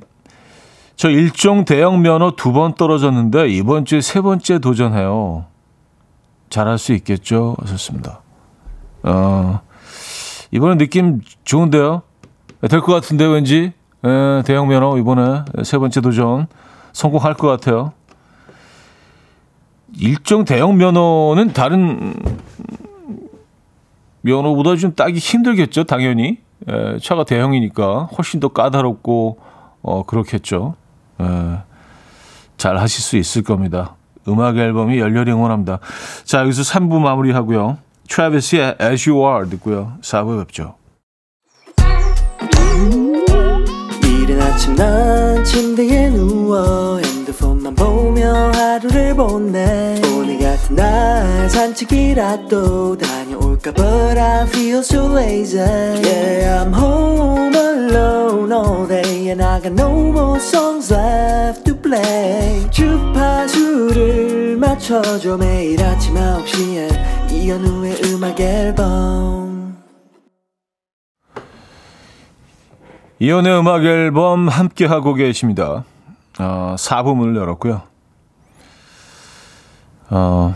저 0.95 1.09
일종 1.09 1.65
대형 1.65 2.01
면허 2.01 2.31
두 2.37 2.53
번 2.53 2.73
떨어졌는데 2.75 3.49
이번 3.49 3.83
주에 3.83 3.99
세 3.99 4.21
번째 4.21 4.59
도전해요. 4.59 5.45
잘할 6.49 6.77
수 6.77 6.93
있겠죠? 6.93 7.57
하셨습니다. 7.59 8.21
어, 9.03 9.59
이번에 10.55 10.77
느낌 10.77 11.19
좋은데요? 11.43 12.01
될 12.69 12.79
것 12.79 12.93
같은데 12.93 13.25
왠지 13.25 13.73
에, 14.05 14.41
대형 14.45 14.69
면허 14.69 14.97
이번에 14.97 15.43
세 15.63 15.77
번째 15.77 15.99
도전 15.99 16.47
성공할 16.93 17.33
것 17.33 17.47
같아요. 17.47 17.91
일종 19.97 20.45
대형 20.45 20.77
면허는 20.77 21.51
다른 21.51 22.13
면허보다 24.21 24.77
좀 24.77 24.95
따기 24.95 25.19
힘들겠죠, 25.19 25.83
당연히. 25.83 26.39
에, 26.69 26.99
차가 26.99 27.25
대형이니까 27.25 28.05
훨씬 28.17 28.39
더 28.39 28.47
까다롭고 28.47 29.37
어 29.81 30.03
그렇겠죠. 30.03 30.75
에, 31.19 31.25
잘 32.55 32.77
하실 32.77 33.01
수 33.03 33.17
있을 33.17 33.43
겁니다. 33.43 33.97
음악 34.29 34.57
앨범이 34.57 34.97
열렬히 34.99 35.31
응원합니다. 35.33 35.79
자, 36.23 36.39
여기서 36.39 36.61
3부 36.61 36.99
마무리하고요. 36.99 37.77
트래비스의 38.07 38.77
As 38.81 39.09
You 39.09 39.25
Are 39.27 39.49
듣고요. 39.49 39.97
4부에 40.01 40.45
뵙죠. 40.47 40.75
이른 44.03 44.41
아침 44.41 44.75
난 44.75 45.43
침대에 45.43 46.09
누워 46.09 46.97
핸드폰만 46.97 47.75
보며 47.75 48.51
하루를 48.53 49.15
보내 49.15 50.01
오늘 50.15 50.39
같은 50.39 50.75
날 50.75 51.49
산책이라도 51.49 52.97
다녀올까 52.97 53.24
But 53.73 54.17
I 54.17 54.45
feel 54.45 54.83
so 54.83 55.07
lazy 55.07 55.57
Yeah 55.57 56.61
I'm 56.61 56.71
home 56.71 57.55
alone 57.55 58.51
all 58.51 58.85
day 58.85 59.29
And 59.29 59.41
I 59.41 59.59
got 59.59 59.71
no 59.73 60.11
more 60.11 60.39
songs 60.39 60.93
left 60.93 61.65
to 61.65 61.75
play 61.75 62.69
주파수를 62.69 64.57
맞춰줘 64.57 65.37
매일 65.37 65.83
아침 65.83 66.13
9시에 66.13 67.31
이현우의 67.31 68.01
음악 68.05 68.39
앨범 68.39 69.45
이연의 73.17 73.59
음악 73.59 73.83
앨범 73.85 74.49
함께 74.49 74.85
하고 74.85 75.13
계십니다. 75.13 75.85
어, 76.37 76.75
4부 76.77 77.15
문을 77.15 77.35
열었고요. 77.37 77.81
어, 80.09 80.55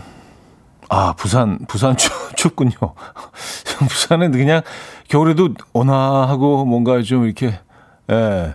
아, 0.90 1.14
부산, 1.16 1.58
부산 1.66 1.96
추, 1.96 2.10
춥군요. 2.40 2.70
부산은 3.88 4.32
그냥 4.32 4.62
겨울에도 5.08 5.50
온화하고 5.74 6.64
뭔가 6.64 7.02
좀 7.02 7.24
이렇게, 7.26 7.58
예, 8.10 8.54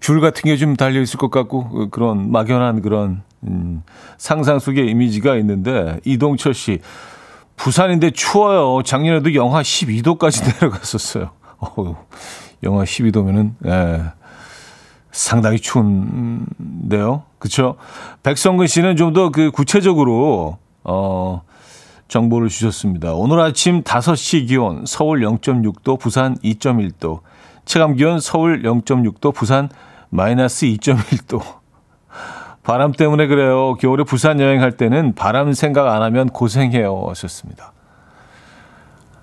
귤 0.00 0.20
같은 0.20 0.42
게 0.44 0.56
좀 0.56 0.74
달려 0.76 1.00
있을 1.00 1.18
것 1.18 1.30
같고 1.30 1.90
그런 1.90 2.30
막연한 2.32 2.80
그런, 2.80 3.22
음, 3.44 3.82
상상 4.16 4.58
속의 4.58 4.88
이미지가 4.88 5.36
있는데 5.36 6.00
이동철 6.04 6.54
씨, 6.54 6.80
부산인데 7.56 8.10
추워요. 8.12 8.82
작년에도 8.82 9.34
영하 9.34 9.60
12도까지 9.62 10.44
내려갔었어요. 10.60 11.30
어우. 11.58 11.94
영하 12.62 12.84
12도면은 12.84 13.52
예, 13.66 14.02
상당히 15.12 15.58
추운데요. 15.58 17.24
그렇죠? 17.38 17.76
백성근 18.22 18.66
씨는 18.66 18.96
좀 18.96 19.12
더 19.12 19.30
그 19.30 19.50
구체적으로 19.50 20.58
어 20.84 21.42
정보를 22.08 22.48
주셨습니다. 22.48 23.14
오늘 23.14 23.40
아침 23.40 23.82
5시 23.82 24.48
기온 24.48 24.84
서울 24.86 25.20
0.6도, 25.20 25.98
부산 25.98 26.36
2.1도. 26.38 27.20
체감 27.64 27.94
기온 27.94 28.20
서울 28.20 28.62
0.6도, 28.62 29.34
부산 29.34 29.68
마이너스 30.10 30.66
2.1도. 30.66 31.42
바람 32.62 32.92
때문에 32.92 33.26
그래요. 33.26 33.74
겨울에 33.74 34.04
부산 34.04 34.40
여행할 34.40 34.72
때는 34.72 35.14
바람 35.14 35.52
생각 35.52 35.88
안 35.88 36.02
하면 36.02 36.28
고생해요. 36.28 37.06
하셨습니다. 37.08 37.72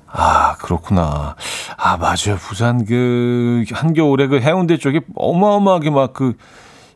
아, 0.08 0.56
그렇구나. 0.58 1.36
아, 1.78 1.98
맞아요. 1.98 2.38
부산 2.40 2.86
그 2.86 3.64
한겨울에 3.72 4.28
그 4.28 4.40
해운대 4.40 4.78
쪽에 4.78 5.02
어마어마하게 5.16 5.90
막 5.90 6.14
그 6.14 6.34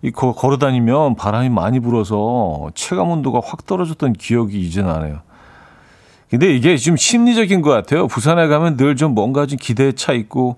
이 0.02 0.12
걸어 0.12 0.58
다니면 0.58 1.16
바람이 1.16 1.50
많이 1.50 1.80
불어서 1.80 2.70
체감 2.76 3.10
온도가 3.10 3.42
확 3.44 3.66
떨어졌던 3.66 4.14
기억이 4.14 4.60
이제 4.62 4.82
나네요. 4.82 5.22
근데 6.30 6.54
이게 6.54 6.76
좀 6.78 6.98
심리적인 6.98 7.62
것 7.62 7.70
같아요. 7.70 8.08
부산에 8.08 8.48
가면 8.48 8.76
늘 8.78 8.96
좀 8.96 9.14
뭔가 9.16 9.46
좀 9.46 9.58
기대에 9.62 9.94
차 9.94 10.12
있고 10.14 10.58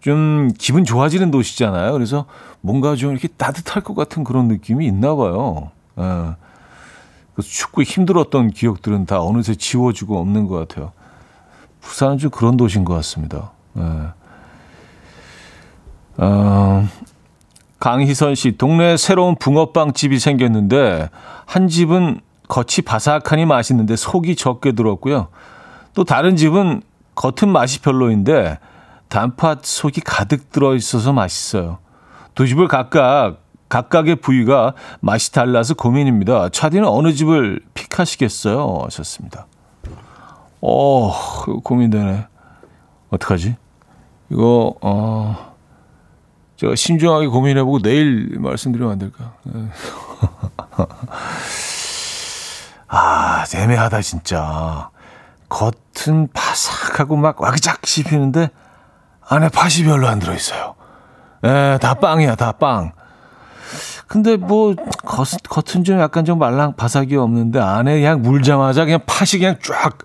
좀 0.00 0.50
기분 0.58 0.84
좋아지는 0.84 1.30
도시잖아요. 1.30 1.92
그래서 1.92 2.26
뭔가 2.60 2.96
좀 2.96 3.12
이렇게 3.12 3.28
따뜻할 3.28 3.82
것 3.82 3.94
같은 3.94 4.24
그런 4.24 4.48
느낌이 4.48 4.86
있나 4.86 5.14
봐요. 5.14 5.70
예. 5.98 6.02
그래서 7.34 7.48
춥고 7.50 7.82
힘들었던 7.82 8.50
기억들은 8.50 9.06
다 9.06 9.20
어느새 9.20 9.54
지워지고 9.54 10.18
없는 10.18 10.46
것 10.46 10.56
같아요. 10.68 10.92
부산은 11.80 12.18
좀 12.18 12.30
그런 12.30 12.56
도시인 12.56 12.84
것 12.84 12.94
같습니다. 12.94 13.50
네. 13.74 13.82
어, 16.16 16.88
강희선 17.80 18.34
씨, 18.36 18.56
동네에 18.56 18.96
새로운 18.96 19.34
붕어빵 19.34 19.92
집이 19.92 20.18
생겼는데 20.18 21.10
한 21.44 21.68
집은 21.68 22.20
겉이 22.48 22.82
바삭하니 22.84 23.46
맛있는데 23.46 23.96
속이 23.96 24.36
적게 24.36 24.72
들었고요. 24.72 25.28
또 25.94 26.04
다른 26.04 26.36
집은 26.36 26.82
겉은 27.14 27.50
맛이 27.50 27.80
별로인데 27.80 28.58
단팥 29.08 29.64
속이 29.64 30.00
가득 30.00 30.50
들어 30.50 30.74
있어서 30.74 31.12
맛있어요. 31.12 31.78
두 32.34 32.46
집을 32.46 32.68
각각 32.68 33.38
각각의 33.68 34.16
부위가 34.16 34.74
맛이 35.00 35.32
달라서 35.32 35.74
고민입니다. 35.74 36.48
차디는 36.50 36.86
어느 36.86 37.12
집을 37.12 37.60
픽하시겠어요? 37.74 38.82
하셨습니다. 38.84 39.46
어, 40.60 41.12
고민되네. 41.62 42.26
어떡하지? 43.10 43.56
이거, 44.30 44.74
어, 44.80 45.54
제가 46.56 46.76
신중하게 46.76 47.26
고민해보고 47.26 47.80
내일 47.80 48.38
말씀드리면 48.38 48.92
안 48.92 48.98
될까? 48.98 49.34
네. 52.94 53.00
아, 53.00 53.44
애매하다, 53.54 54.00
진짜. 54.02 54.90
겉은 55.48 56.28
바삭하고 56.32 57.16
막 57.16 57.40
와그작 57.40 57.86
씹히는데 57.86 58.50
안에 59.28 59.48
팥이 59.48 59.84
별로 59.84 60.08
안 60.08 60.18
들어있어요. 60.18 60.74
에, 61.44 61.78
다 61.78 61.94
빵이야, 61.94 62.34
다 62.36 62.52
빵. 62.52 62.92
근데 64.06 64.36
뭐 64.36 64.74
겉, 65.04 65.26
겉은 65.48 65.84
좀 65.84 65.98
약간 65.98 66.24
좀 66.24 66.38
말랑 66.38 66.76
바삭이 66.76 67.16
없는데 67.16 67.58
안에 67.60 67.94
그냥 67.96 68.22
물자마자 68.22 68.84
그냥 68.84 69.00
팥이 69.06 69.38
그냥 69.40 69.56
쫙 69.62 69.98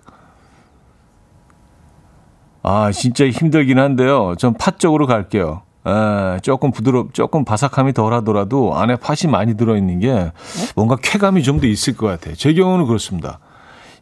아, 2.62 2.90
진짜 2.92 3.26
힘들긴 3.28 3.78
한데요. 3.78 4.34
전 4.36 4.54
팥 4.54 4.78
쪽으로 4.78 5.06
갈게요. 5.06 5.62
에, 5.86 6.40
조금 6.40 6.72
부드럽, 6.72 7.14
조금 7.14 7.44
바삭함이 7.44 7.92
덜 7.94 8.12
하더라도 8.14 8.74
안에 8.76 8.96
팥이 8.96 9.30
많이 9.30 9.56
들어있는 9.56 10.00
게 10.00 10.32
뭔가 10.76 10.96
쾌감이 10.96 11.42
좀 11.42 11.60
더 11.60 11.66
있을 11.66 11.96
것 11.96 12.06
같아요. 12.06 12.34
제 12.34 12.52
경우는 12.54 12.86
그렇습니다. 12.86 13.38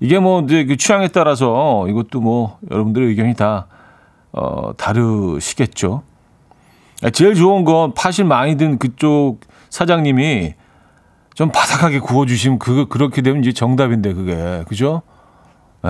이게 0.01 0.19
뭐 0.19 0.41
이제 0.43 0.65
그 0.65 0.77
취향에 0.77 1.09
따라서 1.09 1.87
이것도 1.89 2.21
뭐 2.21 2.59
여러분들의 2.71 3.09
의견이 3.09 3.35
다, 3.35 3.67
어, 4.33 4.73
다르시겠죠. 4.77 6.03
제일 7.13 7.35
좋은 7.35 7.65
건 7.65 7.95
팥이 7.95 8.27
많이 8.27 8.57
든 8.57 8.79
그쪽 8.79 9.39
사장님이 9.71 10.55
좀 11.35 11.51
바삭하게 11.53 12.01
구워주시면 12.01 12.59
그, 12.59 12.87
그렇게 12.89 13.23
되면 13.23 13.41
이제 13.43 13.53
정답인데 13.53 14.13
그게. 14.15 14.65
그죠? 14.69 15.03
에. 15.85 15.89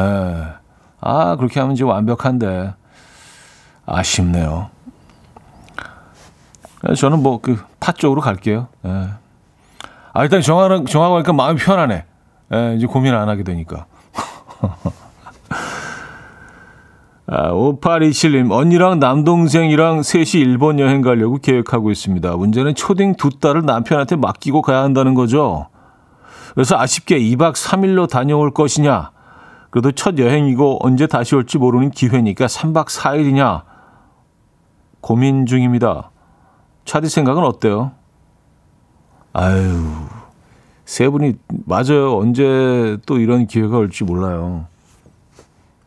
아, 1.00 1.36
그렇게 1.36 1.60
하면 1.60 1.74
이제 1.74 1.84
완벽한데. 1.84 2.74
아쉽네요. 3.86 4.68
저는 6.96 7.22
뭐그팥 7.22 7.98
쪽으로 7.98 8.20
갈게요. 8.20 8.68
예. 8.86 9.08
아, 10.12 10.22
일단 10.22 10.40
정하는, 10.40 10.86
정하고 10.86 11.16
하니까 11.16 11.32
마음이 11.32 11.58
편하네. 11.58 12.04
예, 12.54 12.74
이제 12.76 12.86
고민 12.86 13.14
안 13.14 13.28
하게 13.28 13.42
되니까. 13.42 13.86
아, 17.30 17.50
5827님, 17.52 18.50
언니랑 18.50 19.00
남동생이랑 19.00 20.02
셋이 20.02 20.42
일본 20.42 20.78
여행 20.78 21.02
가려고 21.02 21.36
계획하고 21.36 21.90
있습니다. 21.90 22.36
문제는 22.36 22.74
초딩 22.74 23.16
두 23.16 23.28
딸을 23.30 23.66
남편한테 23.66 24.16
맡기고 24.16 24.62
가야 24.62 24.82
한다는 24.82 25.12
거죠. 25.14 25.68
그래서 26.54 26.78
아쉽게 26.78 27.18
2박 27.18 27.52
3일로 27.54 28.08
다녀올 28.08 28.52
것이냐, 28.52 29.10
그래도 29.70 29.92
첫 29.92 30.18
여행이고 30.18 30.78
언제 30.80 31.06
다시 31.06 31.34
올지 31.34 31.58
모르는 31.58 31.90
기회니까 31.90 32.46
3박 32.46 32.86
4일이냐 32.86 33.62
고민 35.00 35.44
중입니다. 35.44 36.10
차디 36.88 37.10
생각은 37.10 37.44
어때요? 37.44 37.92
아유, 39.34 39.84
세 40.86 41.06
분이 41.10 41.34
맞아요. 41.66 42.16
언제 42.16 42.96
또 43.04 43.18
이런 43.18 43.46
기회가 43.46 43.76
올지 43.76 44.04
몰라요. 44.04 44.64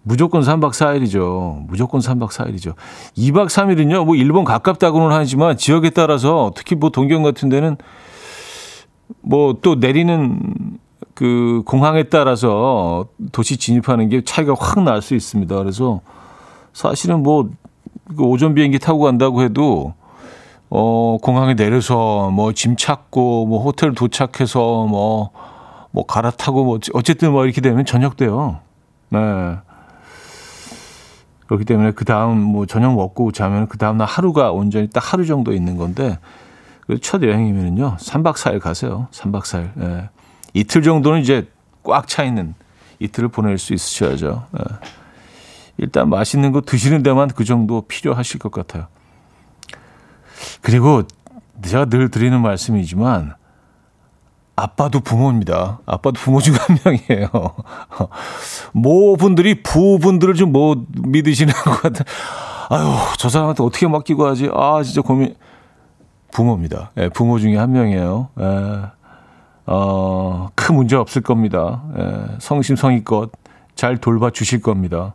무조건 0.03 0.41
3박 0.41 0.73
4일이죠. 0.73 1.65
무조건 1.67 2.01
3박 2.01 2.29
4일이죠. 2.29 2.75
2박 3.17 3.47
3일은요, 3.47 4.05
뭐 4.05 4.15
일본 4.15 4.43
가깝다고는 4.45 5.11
하지만 5.11 5.57
지역에 5.57 5.89
따라서 5.89 6.51
특히 6.55 6.75
뭐 6.75 6.91
동경 6.91 7.23
같은 7.23 7.49
데는 7.49 7.77
뭐 9.21 9.53
또 9.63 9.73
내리는 9.75 10.39
그 11.15 11.63
공항에 11.65 12.03
따라서 12.03 13.07
도시 13.31 13.57
진입하는 13.57 14.09
게 14.09 14.23
차이가 14.23 14.53
확 14.57 14.83
날 14.83 15.01
수 15.01 15.15
있습니다. 15.15 15.55
그래서 15.55 16.01
사실은 16.73 17.23
뭐그 17.23 18.19
오전 18.19 18.53
비행기 18.53 18.77
타고 18.77 18.99
간다고 18.99 19.41
해도 19.41 19.95
어 20.73 21.17
공항에 21.21 21.53
내려서 21.53 22.29
뭐 22.31 22.53
짐 22.53 22.75
찾고 22.77 23.45
뭐 23.45 23.61
호텔 23.63 23.93
도착해서 23.93 24.85
뭐뭐 24.87 25.31
뭐 25.91 26.05
갈아타고 26.05 26.63
뭐 26.63 26.79
어쨌든 26.93 27.31
뭐 27.33 27.43
이렇게 27.45 27.59
되면 27.61 27.85
저녁 27.85 28.15
돼요. 28.15 28.59
네. 29.09 29.19
그렇기 31.47 31.65
때문에 31.65 31.91
그 31.91 32.05
다음 32.05 32.39
뭐 32.39 32.65
저녁 32.65 32.95
먹고 32.95 33.33
자면 33.33 33.67
그 33.67 33.77
다음 33.77 33.97
날 33.97 34.07
하루가 34.07 34.51
온전히 34.51 34.89
딱 34.89 35.11
하루 35.11 35.25
정도 35.25 35.51
있는 35.53 35.75
건데 35.75 36.17
첫 37.01 37.21
여행이면은요 37.21 37.97
3박 37.99 38.35
4일 38.35 38.59
가세요. 38.61 39.07
3박 39.11 39.41
4일. 39.41 39.71
예. 39.83 40.09
이틀 40.53 40.81
정도는 40.83 41.19
이제 41.19 41.49
꽉 41.83 42.07
차 42.07 42.23
있는 42.23 42.53
이틀을 42.99 43.29
보낼 43.29 43.57
수 43.57 43.73
있으셔야죠. 43.73 44.45
예. 44.57 44.63
일단 45.77 46.09
맛있는 46.09 46.53
거 46.53 46.61
드시는 46.61 47.03
데만 47.03 47.29
그 47.29 47.43
정도 47.43 47.81
필요하실 47.81 48.39
것 48.39 48.51
같아요. 48.51 48.87
그리고 50.61 51.03
제가 51.63 51.85
늘 51.85 52.09
드리는 52.09 52.39
말씀이지만 52.41 53.33
아빠도 54.55 54.99
부모입니다. 54.99 55.79
아빠도 55.85 56.19
부모 56.19 56.39
중 56.39 56.53
한 56.55 56.77
명이에요. 56.85 57.29
모 58.73 59.15
분들이 59.17 59.63
부분들을 59.63 60.33
좀 60.35 60.51
못 60.51 60.85
믿으시는 60.97 61.53
것 61.53 61.81
같아. 61.81 62.03
아유, 62.69 62.85
저 63.17 63.29
사람한테 63.29 63.63
어떻게 63.63 63.87
맡기고 63.87 64.25
하지? 64.25 64.49
아, 64.53 64.81
진짜 64.83 65.01
고민. 65.01 65.35
부모입니다. 66.31 66.91
예, 66.97 67.09
부모 67.09 67.39
중에 67.39 67.57
한 67.57 67.71
명이에요. 67.73 68.29
예, 68.39 68.81
어, 69.65 70.49
큰 70.55 70.75
문제 70.75 70.95
없을 70.95 71.21
겁니다. 71.21 71.83
예, 71.97 72.35
성심성의껏 72.39 73.31
잘 73.75 73.97
돌봐 73.97 74.29
주실 74.29 74.61
겁니다. 74.61 75.13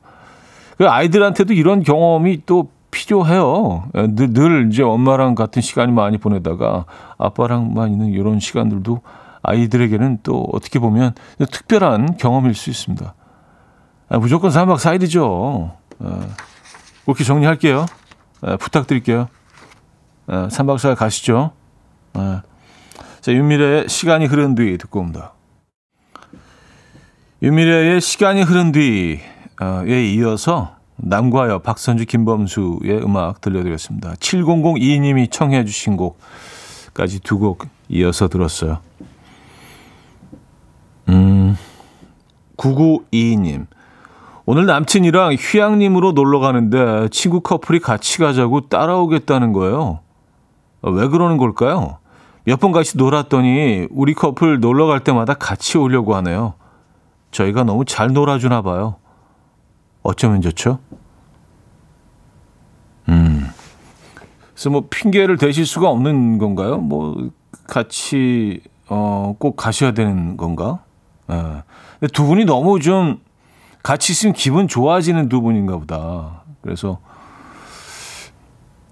그 0.77 0.87
아이들한테도 0.89 1.55
이런 1.55 1.83
경험이 1.83 2.43
또 2.45 2.69
필요해요. 2.97 3.91
예, 3.95 4.07
늘, 4.07 4.33
늘 4.33 4.69
이제 4.73 4.83
엄마랑 4.83 5.35
같은 5.35 5.61
시간이 5.61 5.93
많이 5.93 6.17
보내다가 6.17 6.87
아빠랑만 7.19 7.91
있는 7.93 8.09
이런 8.09 8.41
시간들도 8.41 9.03
아이들에게는 9.43 10.21
또 10.23 10.49
어떻게 10.53 10.79
보면 10.79 11.15
특별한 11.39 12.17
경험일 12.17 12.55
수 12.55 12.71
있습니다. 12.71 13.15
아, 14.09 14.19
무조건 14.19 14.51
3박 14.51 14.77
4일이죠. 14.77 15.75
아, 16.01 16.21
그렇게 17.05 17.23
정리할게요. 17.23 17.85
아, 18.41 18.57
부탁드릴게요. 18.57 19.29
아, 20.27 20.49
3박 20.49 20.77
4일 20.77 20.97
가시죠. 20.97 21.53
아, 22.15 22.43
자, 23.21 23.33
윤미래의 23.33 23.89
시간이 23.91 24.25
흐른 24.25 24.55
뒤 24.55 24.79
듣고 24.79 25.01
옵니다. 25.01 25.35
윤미래의 27.43 28.01
시간이 28.01 28.43
흐른 28.43 28.73
뒤에 28.73 29.21
이어서 30.15 30.76
남과여 30.99 31.61
박선주 31.61 32.07
김범수의 32.07 33.03
음악 33.03 33.41
들려드렸습니다. 33.41 34.15
7002님이 34.15 35.31
청해 35.31 35.65
주신 35.65 35.97
곡까지 35.97 37.21
두 37.21 37.39
곡 37.39 37.67
이어서 37.89 38.29
들었어요. 38.29 38.79
음, 41.09 41.57
9922님. 42.57 43.67
오늘 44.45 44.67
남친이랑 44.67 45.35
휴양림으로 45.39 46.13
놀러 46.13 46.39
가는데 46.39 47.09
친구 47.11 47.41
커플이 47.41 47.81
같이 47.81 48.19
가자고 48.19 48.69
따라오겠다는 48.69 49.53
거예요. 49.53 50.01
왜 50.83 51.09
그러는 51.09 51.37
걸까요? 51.37 51.99
몇 52.45 52.61
번 52.61 52.71
같이 52.71 52.97
놀았더니 52.97 53.89
우리 53.91 54.15
커플 54.15 54.61
놀러 54.61 54.87
갈 54.87 55.01
때마다 55.01 55.35
같이 55.35 55.79
오려고 55.79 56.15
하네요. 56.17 56.55
저희가 57.33 57.65
너무 57.65 57.85
잘 57.85 58.13
놀아주나 58.13 58.63
봐요. 58.63 58.97
어쩌면 60.05 60.41
좋죠? 60.43 60.79
음. 63.09 63.47
그래서 64.55 64.71
뭐 64.71 64.85
핑계를 64.89 65.37
대실 65.37 65.67
수가 65.67 65.89
없는 65.91 66.39
건가요? 66.39 66.79
뭐 66.79 67.31
같이 67.67 68.63
어, 68.89 69.35
꼭 69.39 69.57
가셔야 69.57 69.93
되는 69.93 70.37
건가? 70.37 70.81
예. 71.31 71.63
근데 72.01 72.13
두 72.13 72.25
분이 72.25 72.45
너무 72.45 72.81
좀 72.81 73.21
같이 73.83 74.13
있으면 74.13 74.33
기분 74.33 74.69
좋아지는 74.69 75.29
두 75.29 75.41
분인가 75.41 75.77
보다. 75.77 76.43
그래서 76.63 76.99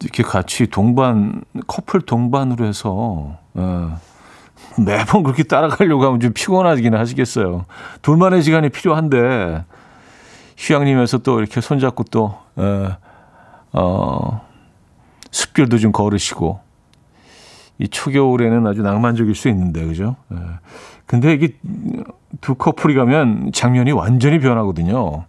이렇게 0.03 0.23
같이 0.23 0.67
동반 0.67 1.43
커플 1.67 2.01
동반으로 2.01 2.67
해서 2.67 3.39
예. 3.57 3.63
매번 4.83 5.23
그렇게 5.23 5.45
따라가려고 5.45 6.05
하면 6.05 6.21
좀 6.21 6.33
피곤하긴 6.33 6.95
하시겠어요. 6.95 7.65
둘만의 8.03 8.43
시간이 8.43 8.69
필요한데 8.71 9.65
휴양림에서 10.57 11.19
또 11.19 11.41
이렇게 11.41 11.61
손잡고 11.61 12.05
또 12.05 12.39
예. 12.59 12.97
어, 13.75 14.41
숲길도 15.31 15.79
좀 15.79 15.93
걸으시고 15.93 16.61
이 17.79 17.89
초겨울에는 17.89 18.67
아주 18.67 18.83
낭만적일 18.83 19.35
수 19.35 19.49
있는데 19.49 19.85
그죠? 19.85 20.17
예. 20.33 20.37
근데 21.07 21.33
이게 21.33 21.57
두 22.41 22.55
커플이 22.55 22.95
가면 22.95 23.51
장면이 23.53 23.93
완전히 23.93 24.39
변하거든요. 24.39 25.25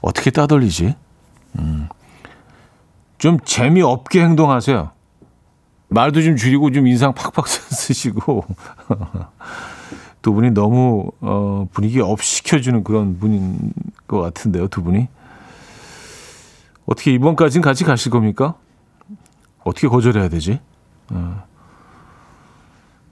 어떻게 0.00 0.30
따돌리지? 0.30 0.94
음. 1.58 1.88
좀 3.18 3.38
재미없게 3.44 4.22
행동하세요. 4.22 4.90
말도 5.88 6.22
좀 6.22 6.36
줄이고 6.36 6.70
좀 6.72 6.86
인상 6.86 7.12
팍팍 7.12 7.46
쓰시고 7.46 8.44
두 10.22 10.32
분이 10.32 10.50
너무 10.52 11.10
어, 11.20 11.66
분위기 11.72 12.00
up 12.00 12.22
시켜주는 12.22 12.82
그런 12.84 13.18
분인 13.18 13.72
것 14.08 14.20
같은데요, 14.20 14.68
두 14.68 14.82
분이. 14.82 15.08
어떻게 16.86 17.12
이번까지는 17.12 17.62
같이 17.62 17.84
가실 17.84 18.10
겁니까? 18.10 18.54
어떻게 19.64 19.88
거절해야 19.88 20.28
되지? 20.28 20.60
어. 21.10 21.44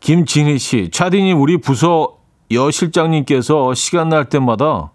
김진희 0.01 0.59
씨, 0.59 0.91
차디님 0.93 1.41
우리 1.41 1.61
부서 1.61 2.19
여 2.53 2.71
실장님께서 2.71 3.75
시간 3.75 4.09
날 4.09 4.29
때마다 4.29 4.93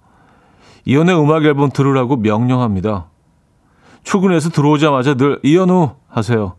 이연의 0.86 1.20
음악 1.20 1.44
앨범 1.44 1.70
들으라고 1.72 2.16
명령합니다. 2.16 3.08
출근해서 4.04 4.50
들어오자마자 4.50 5.16
늘 5.16 5.40
이연우 5.44 5.96
하세요. 6.08 6.56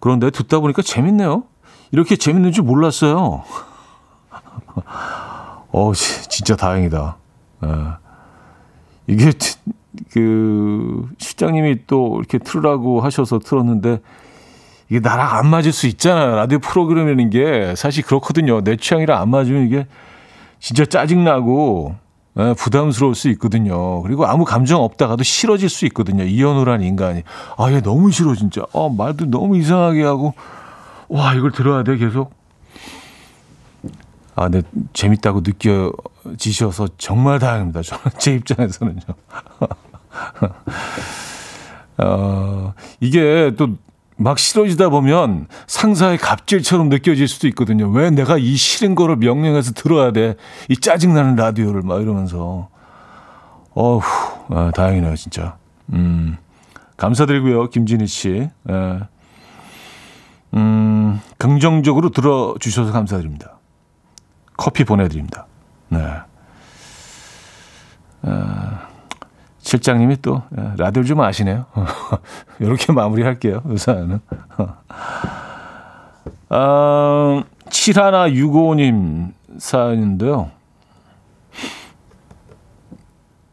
그런데 0.00 0.30
듣다 0.30 0.60
보니까 0.60 0.82
재밌네요. 0.82 1.44
이렇게 1.92 2.16
재밌는 2.16 2.52
줄 2.52 2.64
몰랐어요. 2.64 3.44
어, 5.70 5.92
진짜 5.94 6.56
다행이다. 6.56 7.16
예. 7.64 7.68
이게 9.06 9.32
그 10.12 11.08
실장님이 11.18 11.86
또 11.86 12.16
이렇게 12.18 12.38
틀으라고 12.38 13.00
하셔서 13.00 13.38
틀었는데 13.38 14.00
이게 14.90 15.00
나랑 15.00 15.36
안 15.36 15.46
맞을 15.46 15.72
수 15.72 15.86
있잖아요. 15.86 16.34
라디오 16.36 16.58
프로그램이라는 16.58 17.30
게 17.30 17.74
사실 17.76 18.04
그렇거든요. 18.04 18.62
내 18.62 18.76
취향이랑 18.76 19.20
안 19.20 19.30
맞으면 19.30 19.66
이게 19.66 19.86
진짜 20.60 20.84
짜증나고 20.84 21.94
예, 22.38 22.54
부담스러울 22.56 23.14
수 23.14 23.28
있거든요. 23.30 24.00
그리고 24.02 24.26
아무 24.26 24.44
감정 24.44 24.82
없다가도 24.82 25.24
싫어질 25.24 25.68
수 25.68 25.86
있거든요. 25.86 26.22
이현우라는 26.22 26.86
인간이. 26.86 27.22
아, 27.56 27.72
얘 27.72 27.80
너무 27.80 28.12
싫어, 28.12 28.34
진짜. 28.34 28.62
아, 28.72 28.88
말도 28.96 29.26
너무 29.26 29.56
이상하게 29.56 30.04
하고. 30.04 30.34
와, 31.08 31.34
이걸 31.34 31.50
들어야 31.50 31.82
돼, 31.82 31.96
계속. 31.96 32.37
아, 34.38 34.48
근데 34.48 34.62
재밌다고 34.92 35.42
느껴지셔서 35.44 36.88
정말 36.98 37.38
다행입니다. 37.38 37.82
저는 37.82 38.04
제 38.18 38.34
입장에서는요. 38.34 39.00
어, 41.98 42.74
이게 43.00 43.52
또 43.56 43.76
막 44.20 44.38
싫어지다 44.38 44.88
보면 44.88 45.46
상사의 45.68 46.18
갑질처럼 46.18 46.88
느껴질 46.88 47.28
수도 47.28 47.46
있거든요. 47.48 47.88
왜 47.88 48.10
내가 48.10 48.36
이 48.36 48.56
싫은 48.56 48.96
거를 48.96 49.16
명령해서 49.16 49.72
들어야 49.72 50.12
돼? 50.12 50.34
이 50.68 50.76
짜증나는 50.76 51.36
라디오를 51.36 51.82
막 51.82 52.02
이러면서. 52.02 52.68
어후, 53.74 54.02
아, 54.50 54.72
다행이네요, 54.74 55.14
진짜. 55.14 55.56
음, 55.92 56.36
감사드리고요, 56.96 57.70
김진희 57.70 58.08
씨. 58.08 58.48
예. 58.68 59.00
음, 60.54 61.20
긍정적으로 61.38 62.10
들어주셔서 62.10 62.90
감사드립니다. 62.90 63.57
커피 64.58 64.84
보내드립니다. 64.84 65.46
네. 65.88 66.00
어, 68.22 68.78
실장님이 69.60 70.20
또 70.20 70.42
예, 70.58 70.72
라디오 70.76 71.04
좀 71.04 71.20
아시네요. 71.20 71.64
이렇게 72.60 72.92
마무리할게요. 72.92 73.62
의사는. 73.64 74.20
어, 76.50 77.42
7165님 77.68 79.32
사연인데요. 79.58 80.50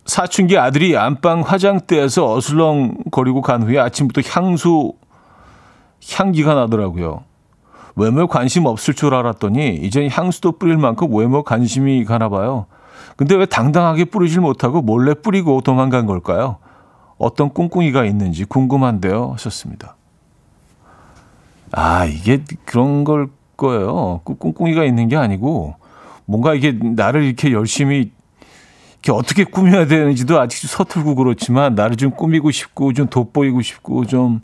사춘기 0.05 0.57
아들이 0.57 0.97
안방 0.97 1.41
화장대에서 1.41 2.33
어슬렁거리고 2.33 3.41
간 3.41 3.63
후에 3.63 3.79
아침부터 3.79 4.21
향수 4.27 4.93
향기가 6.13 6.55
나더라고요. 6.55 7.23
외모에 7.95 8.25
관심 8.25 8.65
없을 8.65 8.93
줄 8.93 9.13
알았더니 9.13 9.75
이젠 9.75 10.09
향수도 10.09 10.53
뿌릴 10.53 10.77
만큼 10.77 11.13
외모 11.13 11.43
관심이 11.43 12.03
가나 12.05 12.29
봐요. 12.29 12.65
근데 13.15 13.35
왜 13.35 13.45
당당하게 13.45 14.05
뿌리질 14.05 14.41
못하고 14.41 14.81
몰래 14.81 15.13
뿌리고 15.13 15.61
도망간 15.61 16.05
걸까요? 16.05 16.57
어떤 17.17 17.53
꿍꿍이가 17.53 18.03
있는지 18.05 18.43
궁금한데요. 18.43 19.31
하셨습니다. 19.33 19.95
아, 21.71 22.05
이게 22.05 22.43
그런 22.65 23.03
걸 23.03 23.29
거예요. 23.55 24.21
그 24.25 24.37
꿍꿍이가 24.37 24.83
있는 24.83 25.07
게 25.07 25.15
아니고 25.15 25.75
뭔가 26.25 26.53
이게 26.53 26.73
나를 26.73 27.23
이렇게 27.23 27.51
열심히 27.51 28.11
이렇게 28.93 29.11
어떻게 29.11 29.43
꾸며야 29.43 29.87
되는지도 29.87 30.39
아직 30.39 30.67
서툴고 30.67 31.15
그렇지만 31.15 31.75
나를 31.75 31.95
좀 31.95 32.11
꾸미고 32.11 32.51
싶고 32.51 32.93
좀 32.93 33.07
돋보이고 33.07 33.61
싶고 33.61 34.05
좀 34.05 34.41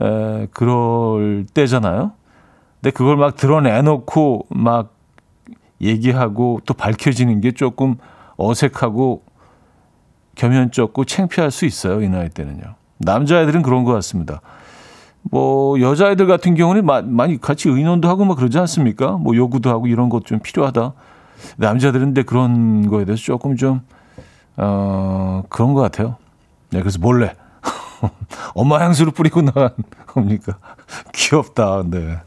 에, 0.00 0.46
그럴 0.52 1.46
때잖아요. 1.52 2.12
근데 2.80 2.90
그걸 2.92 3.16
막 3.16 3.36
드러내놓고 3.36 4.46
막 4.50 4.94
얘기하고 5.80 6.60
또 6.66 6.74
밝혀지는 6.74 7.40
게 7.40 7.52
조금 7.52 7.96
어색하고 8.36 9.22
겸연쩍고 10.34 11.04
창피할 11.04 11.50
수 11.50 11.66
있어요. 11.66 12.02
이 12.02 12.08
나이 12.08 12.28
때는요. 12.30 12.74
남자애들은 12.98 13.62
그런 13.62 13.84
것 13.84 13.92
같습니다. 13.94 14.40
뭐 15.22 15.78
여자애들 15.80 16.26
같은 16.26 16.54
경우는 16.54 16.86
마, 16.86 17.02
많이 17.02 17.38
같이 17.38 17.68
의논도 17.68 18.08
하고 18.08 18.24
막 18.24 18.36
그러지 18.36 18.58
않습니까? 18.58 19.12
뭐 19.12 19.36
요구도 19.36 19.68
하고 19.68 19.86
이런 19.86 20.08
것 20.08 20.22
좀 20.24 20.38
필요하다. 20.38 20.92
남자들은 21.56 22.06
근데 22.06 22.22
그런 22.22 22.88
거에 22.88 23.04
대해서 23.04 23.22
조금 23.22 23.56
좀 23.56 23.82
어, 24.56 25.42
그런 25.50 25.74
것 25.74 25.80
같아요. 25.82 26.16
네, 26.70 26.80
그래서 26.80 26.98
몰래 26.98 27.34
엄마 28.54 28.80
향수를 28.80 29.12
뿌리고 29.12 29.42
나간 29.42 29.70
겁니까? 30.06 30.56
귀엽다. 31.12 31.82
네. 31.86 32.18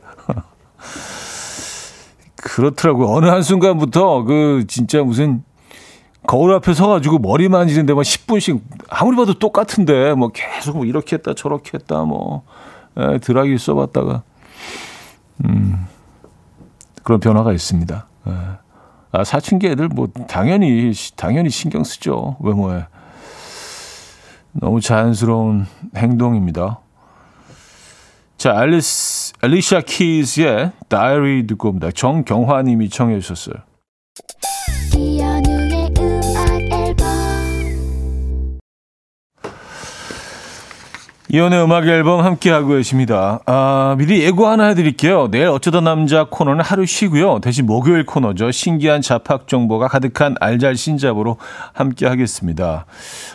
그렇더라고요. 2.35 3.07
어느 3.07 3.25
한순간부터 3.27 4.23
그 4.23 4.65
진짜 4.67 5.01
무슨 5.01 5.43
거울 6.27 6.53
앞에 6.53 6.73
서가지고 6.73 7.19
머리 7.19 7.49
만지는데 7.49 7.93
막 7.93 8.01
10분씩 8.01 8.61
아무리 8.89 9.17
봐도 9.17 9.33
똑같은데 9.33 10.13
뭐 10.13 10.29
계속 10.29 10.77
뭐 10.77 10.85
이렇게 10.85 11.17
했다 11.17 11.33
저렇게 11.33 11.77
했다 11.77 12.03
뭐 12.03 12.43
에, 12.97 13.17
드라기 13.19 13.57
써봤다가 13.57 14.23
음 15.45 15.87
그런 17.03 17.19
변화가 17.19 17.51
있습니다. 17.51 18.07
에. 18.27 18.31
아 19.11 19.23
사춘기 19.23 19.67
애들 19.67 19.89
뭐 19.89 20.07
당연히 20.27 20.91
당연히 21.15 21.49
신경 21.49 21.83
쓰죠 21.83 22.37
외모에 22.39 22.85
너무 24.53 24.81
자연스러운 24.81 25.67
행동입니다. 25.95 26.79
자 28.37 28.63
앨리스 28.63 29.32
앨리샤 29.43 29.81
키즈의 29.81 30.71
다이어리 30.87 31.45
듣고 31.47 31.67
옵니다. 31.69 31.91
정경화님이 31.91 32.87
청해 32.87 33.19
주셨어요. 33.19 33.55
이혼의 41.33 41.63
음악 41.63 41.87
앨범 41.87 42.23
함께 42.23 42.51
하고 42.51 42.67
계십니다. 42.75 43.39
아, 43.47 43.95
미리 43.97 44.21
예고 44.21 44.45
하나 44.45 44.65
해드릴게요. 44.65 45.31
내일 45.31 45.47
어쩌다 45.47 45.81
남자 45.81 46.27
코너는 46.29 46.63
하루 46.63 46.85
쉬고요. 46.85 47.39
대신 47.39 47.65
목요일 47.65 48.05
코너죠. 48.05 48.51
신기한 48.51 49.01
잡학 49.01 49.47
정보가 49.47 49.87
가득한 49.87 50.35
알잘 50.39 50.75
신잡으로 50.75 51.37
함께 51.73 52.05
하겠습니다. 52.05 52.85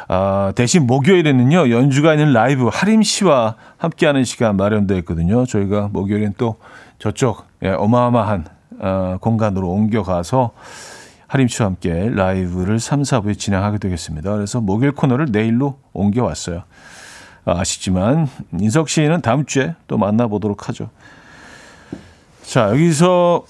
아, 0.06 0.52
대신 0.54 0.86
목요일에는요. 0.86 1.70
연주가 1.70 2.14
있는 2.14 2.32
라이브 2.32 2.70
하림 2.72 3.02
씨와 3.02 3.56
함께하는 3.78 4.22
시간 4.22 4.56
마련되어 4.56 4.98
있거든요. 4.98 5.44
저희가 5.44 5.88
목요일엔 5.92 6.34
또 6.38 6.54
저쪽 7.00 7.46
예, 7.64 7.70
어마어마한 7.70 8.44
어, 8.78 9.16
공간으로 9.20 9.70
옮겨가서 9.70 10.52
하림 11.26 11.48
씨와 11.48 11.66
함께 11.66 12.10
라이브를 12.14 12.78
3, 12.78 13.02
4부에 13.02 13.36
진행하게 13.36 13.78
되겠습니다. 13.78 14.36
그래서 14.36 14.60
목요일 14.60 14.92
코너를 14.92 15.26
내일로 15.32 15.80
옮겨왔어요. 15.92 16.62
아시지만 17.52 18.28
인석 18.58 18.88
씨는 18.88 19.20
다음 19.20 19.44
주에 19.44 19.74
또 19.86 19.98
만나보도록 19.98 20.68
하죠. 20.68 20.90
자 22.42 22.70
여기서 22.70 23.44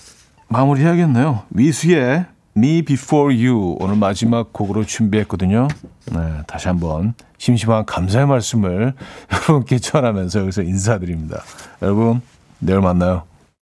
마무리해야겠네요. 0.49 1.43
위수의 1.51 2.27
Me 2.57 2.83
Before 2.83 3.47
You 3.47 3.77
오늘 3.79 3.97
마지막 3.97 4.53
곡으로 4.53 4.85
준비했거든요. 4.85 5.69
네, 6.13 6.43
다시 6.49 6.67
한번 6.67 7.15
심심한 7.37 7.85
감사의 7.87 8.27
말씀을 8.27 8.95
여러분께 9.33 9.79
전하면서 9.79 10.41
여기서 10.41 10.63
인사드립니다. 10.63 11.43
여러분 11.83 12.21
내일 12.59 12.81
만나요. 12.81 13.28